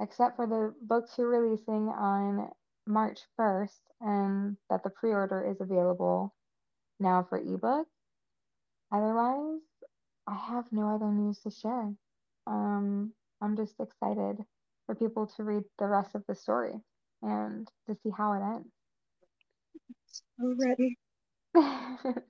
except 0.00 0.36
for 0.36 0.46
the 0.46 0.74
books 0.82 1.14
you're 1.18 1.28
releasing 1.28 1.88
on 1.88 2.50
March 2.86 3.20
1st, 3.38 3.80
and 4.00 4.56
that 4.70 4.82
the 4.82 4.90
pre-order 4.90 5.50
is 5.50 5.60
available 5.60 6.34
now 7.00 7.26
for 7.28 7.38
ebook. 7.38 7.86
Otherwise, 8.90 9.60
I 10.26 10.34
have 10.34 10.64
no 10.72 10.94
other 10.94 11.10
news 11.10 11.38
to 11.40 11.50
share. 11.50 11.92
Um, 12.46 13.12
I'm 13.42 13.56
just 13.56 13.74
excited 13.78 14.38
for 14.88 14.94
people 14.94 15.26
to 15.36 15.44
read 15.44 15.62
the 15.78 15.86
rest 15.86 16.14
of 16.14 16.24
the 16.26 16.34
story 16.34 16.72
and 17.20 17.68
to 17.86 17.94
see 18.02 18.10
how 18.16 18.32
it 18.32 18.40
ends. 18.42 18.66
Already. 20.42 20.96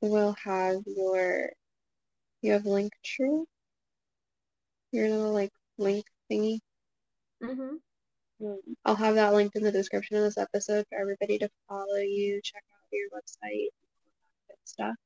we'll 0.00 0.36
have 0.44 0.76
your 0.86 1.50
you 2.42 2.52
have 2.52 2.62
Linktree 2.64 3.44
your 4.92 5.08
little 5.08 5.32
like 5.32 5.52
link 5.78 6.04
thingy 6.30 6.58
mm-hmm. 7.42 7.76
i'll 8.84 8.94
have 8.94 9.14
that 9.14 9.32
linked 9.32 9.56
in 9.56 9.62
the 9.62 9.72
description 9.72 10.18
of 10.18 10.22
this 10.22 10.36
episode 10.36 10.84
for 10.90 11.00
everybody 11.00 11.38
to 11.38 11.48
follow 11.66 11.96
you 11.96 12.40
check 12.44 12.62
out 12.74 12.88
your 12.92 13.08
website 13.08 13.70
and 14.50 14.58
stuff 14.64 14.96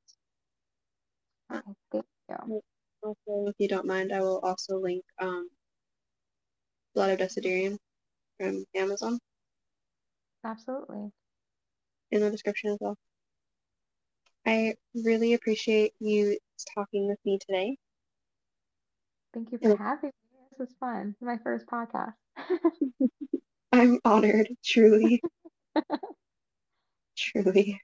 okay, 1.53 1.73
thank 1.93 2.05
you. 2.49 2.63
Also 3.03 3.49
if 3.49 3.55
you 3.59 3.69
don't 3.69 3.87
mind 3.87 4.13
i 4.13 4.21
will 4.21 4.41
also 4.41 4.79
link 4.79 5.03
um 5.21 5.49
blood 6.95 7.11
of 7.11 7.19
Desiderium 7.19 7.77
from 8.39 8.65
amazon 8.75 9.19
absolutely 10.45 11.11
in 12.11 12.21
the 12.21 12.31
description 12.31 12.71
as 12.73 12.79
well 12.81 12.97
I 14.47 14.75
really 14.95 15.35
appreciate 15.35 15.93
you 16.01 16.39
talking 16.75 17.07
with 17.09 17.19
me 17.25 17.39
today. 17.39 17.77
Thank 19.35 19.53
you 19.53 19.59
for 19.59 19.77
having 19.77 20.11
me. 20.33 20.39
This 20.51 20.59
was 20.59 20.75
fun. 20.81 21.15
My 21.21 21.39
first 21.45 21.67
podcast. 21.67 22.15
I'm 23.73 24.01
honored, 24.05 24.49
truly. 24.65 25.23
truly. 27.17 27.81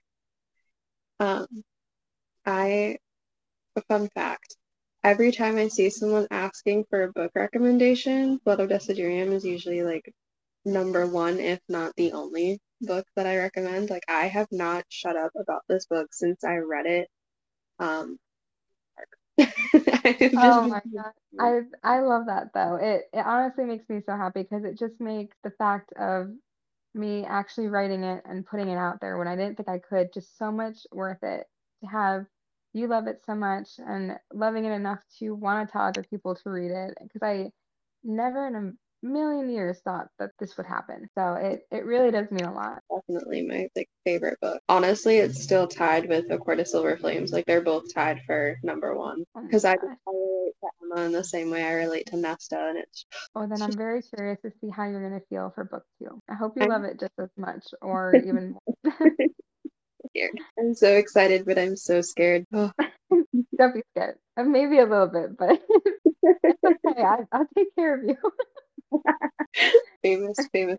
Um, 1.20 1.46
I, 2.44 2.98
a 3.76 3.82
fun 3.82 4.08
fact, 4.14 4.56
every 5.06 5.32
time 5.32 5.56
I 5.58 5.68
see 5.68 5.90
someone 5.90 6.28
asking 6.32 6.86
for 6.90 7.04
a 7.04 7.12
book 7.12 7.32
recommendation, 7.36 8.38
Blood 8.44 8.60
of 8.60 8.70
Desiderium 8.70 9.32
is 9.32 9.46
usually 9.46 9.82
like 9.84 10.12
number 10.66 11.06
one, 11.06 11.40
if 11.40 11.60
not 11.68 11.94
the 11.96 12.12
only 12.12 12.60
book 12.82 13.06
that 13.16 13.26
I 13.26 13.38
recommend. 13.38 13.90
Like 13.90 14.04
I 14.08 14.26
have 14.28 14.48
not 14.52 14.84
shut 14.90 15.16
up 15.16 15.32
about 15.40 15.62
this 15.68 15.86
book 15.86 16.08
since 16.14 16.44
I 16.44 16.56
read 16.58 16.86
it. 16.86 17.08
Um, 17.80 18.18
oh 20.36 20.62
my 20.68 20.82
god, 20.94 21.12
I 21.38 21.60
I 21.84 22.00
love 22.00 22.26
that 22.26 22.52
though. 22.54 22.76
It 22.76 23.04
it 23.12 23.26
honestly 23.26 23.64
makes 23.64 23.88
me 23.90 24.00
so 24.06 24.16
happy 24.16 24.42
because 24.42 24.64
it 24.64 24.78
just 24.78 25.00
makes 25.00 25.36
the 25.44 25.50
fact 25.52 25.92
of 25.94 26.30
me 26.94 27.24
actually 27.26 27.68
writing 27.68 28.04
it 28.04 28.24
and 28.26 28.46
putting 28.46 28.70
it 28.70 28.76
out 28.76 29.00
there 29.00 29.18
when 29.18 29.28
I 29.28 29.36
didn't 29.36 29.56
think 29.56 29.70
I 29.70 29.80
could 29.80 30.12
just 30.14 30.38
so 30.38 30.52
much 30.52 30.78
worth 30.92 31.22
it 31.24 31.46
to 31.82 31.88
have 31.88 32.26
you 32.76 32.88
love 32.88 33.06
it 33.06 33.22
so 33.24 33.34
much 33.34 33.68
and 33.78 34.18
loving 34.34 34.66
it 34.66 34.72
enough 34.72 34.98
to 35.18 35.34
want 35.34 35.66
to 35.66 35.72
tell 35.72 35.82
other 35.82 36.02
people 36.02 36.34
to 36.34 36.50
read 36.50 36.70
it 36.70 36.94
because 37.02 37.22
I 37.22 37.50
never 38.04 38.46
in 38.46 38.54
a 38.54 38.72
million 39.02 39.48
years 39.48 39.80
thought 39.82 40.08
that 40.18 40.30
this 40.38 40.56
would 40.58 40.66
happen. 40.66 41.08
So 41.16 41.34
it, 41.34 41.62
it 41.70 41.86
really 41.86 42.10
does 42.10 42.30
mean 42.30 42.44
a 42.44 42.52
lot. 42.52 42.82
Definitely 42.94 43.46
my 43.46 43.68
like 43.74 43.88
favorite 44.04 44.38
book. 44.42 44.60
Honestly, 44.68 45.16
it's 45.16 45.42
still 45.42 45.66
tied 45.66 46.06
with 46.08 46.30
A 46.30 46.36
Court 46.36 46.60
of 46.60 46.68
Silver 46.68 46.98
Flames. 46.98 47.32
Like 47.32 47.46
they're 47.46 47.62
both 47.62 47.92
tied 47.94 48.20
for 48.26 48.58
number 48.62 48.94
one. 48.94 49.24
Because 49.34 49.64
oh 49.64 49.70
I, 49.70 49.72
I 49.72 50.12
relate 50.12 50.54
to 50.62 50.68
Emma 50.82 51.06
in 51.06 51.12
the 51.12 51.24
same 51.24 51.50
way 51.50 51.62
I 51.62 51.72
relate 51.72 52.06
to 52.08 52.16
Nesta 52.16 52.58
and 52.58 52.78
it's 52.78 53.06
Oh 53.34 53.46
then 53.46 53.62
I'm 53.62 53.76
very 53.76 54.02
curious 54.02 54.38
to 54.42 54.52
see 54.60 54.68
how 54.68 54.84
you're 54.84 55.02
gonna 55.02 55.22
feel 55.30 55.50
for 55.54 55.64
book 55.64 55.84
two. 55.98 56.20
I 56.28 56.34
hope 56.34 56.54
you 56.56 56.68
love 56.68 56.84
it 56.84 57.00
just 57.00 57.12
as 57.18 57.30
much 57.38 57.64
or 57.80 58.16
even 58.26 58.56
more. 58.84 59.10
I'm 60.58 60.74
so 60.74 60.94
excited, 60.94 61.44
but 61.46 61.58
I'm 61.58 61.76
so 61.76 62.00
scared. 62.00 62.46
Oh. 62.52 62.72
Don't 63.58 63.74
be 63.74 63.82
scared. 63.92 64.16
Uh, 64.36 64.44
maybe 64.44 64.78
a 64.78 64.86
little 64.86 65.06
bit, 65.08 65.36
but 65.38 65.62
it's 66.22 66.60
okay. 66.64 67.02
I, 67.02 67.18
I'll 67.32 67.46
take 67.56 67.74
care 67.74 67.94
of 67.98 68.04
you. 68.04 68.16
famous, 70.02 70.38
famous. 70.52 70.78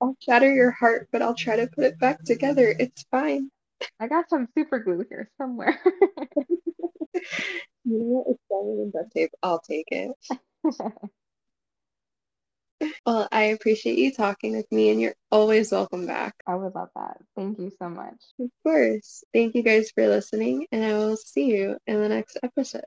I'll 0.00 0.16
shatter 0.20 0.52
your 0.52 0.70
heart, 0.70 1.08
but 1.12 1.22
I'll 1.22 1.34
try 1.34 1.56
to 1.56 1.66
put 1.68 1.84
it 1.84 1.98
back 1.98 2.22
together. 2.24 2.74
It's 2.78 3.04
fine. 3.10 3.50
I 3.98 4.08
got 4.08 4.28
some 4.28 4.48
super 4.56 4.78
glue 4.78 5.04
here 5.08 5.30
somewhere. 5.38 5.78
you 5.84 5.94
know 7.84 8.04
what? 8.04 8.26
It's 8.28 8.40
better 8.48 8.76
than 8.76 8.90
duct 8.90 9.12
tape. 9.12 9.30
I'll 9.42 9.60
take 9.60 9.88
it. 9.90 10.10
Well, 13.06 13.28
I 13.32 13.44
appreciate 13.44 13.98
you 13.98 14.12
talking 14.12 14.56
with 14.56 14.70
me, 14.72 14.90
and 14.90 15.00
you're 15.00 15.14
always 15.30 15.72
welcome 15.72 16.06
back. 16.06 16.34
I 16.46 16.54
would 16.54 16.74
love 16.74 16.88
that. 16.96 17.18
Thank 17.36 17.58
you 17.58 17.70
so 17.78 17.88
much. 17.88 18.16
Of 18.38 18.50
course. 18.64 19.24
Thank 19.32 19.54
you 19.54 19.62
guys 19.62 19.90
for 19.94 20.06
listening, 20.06 20.66
and 20.72 20.84
I 20.84 20.92
will 20.94 21.16
see 21.16 21.46
you 21.46 21.76
in 21.86 22.00
the 22.00 22.08
next 22.08 22.38
episode. 22.42 22.82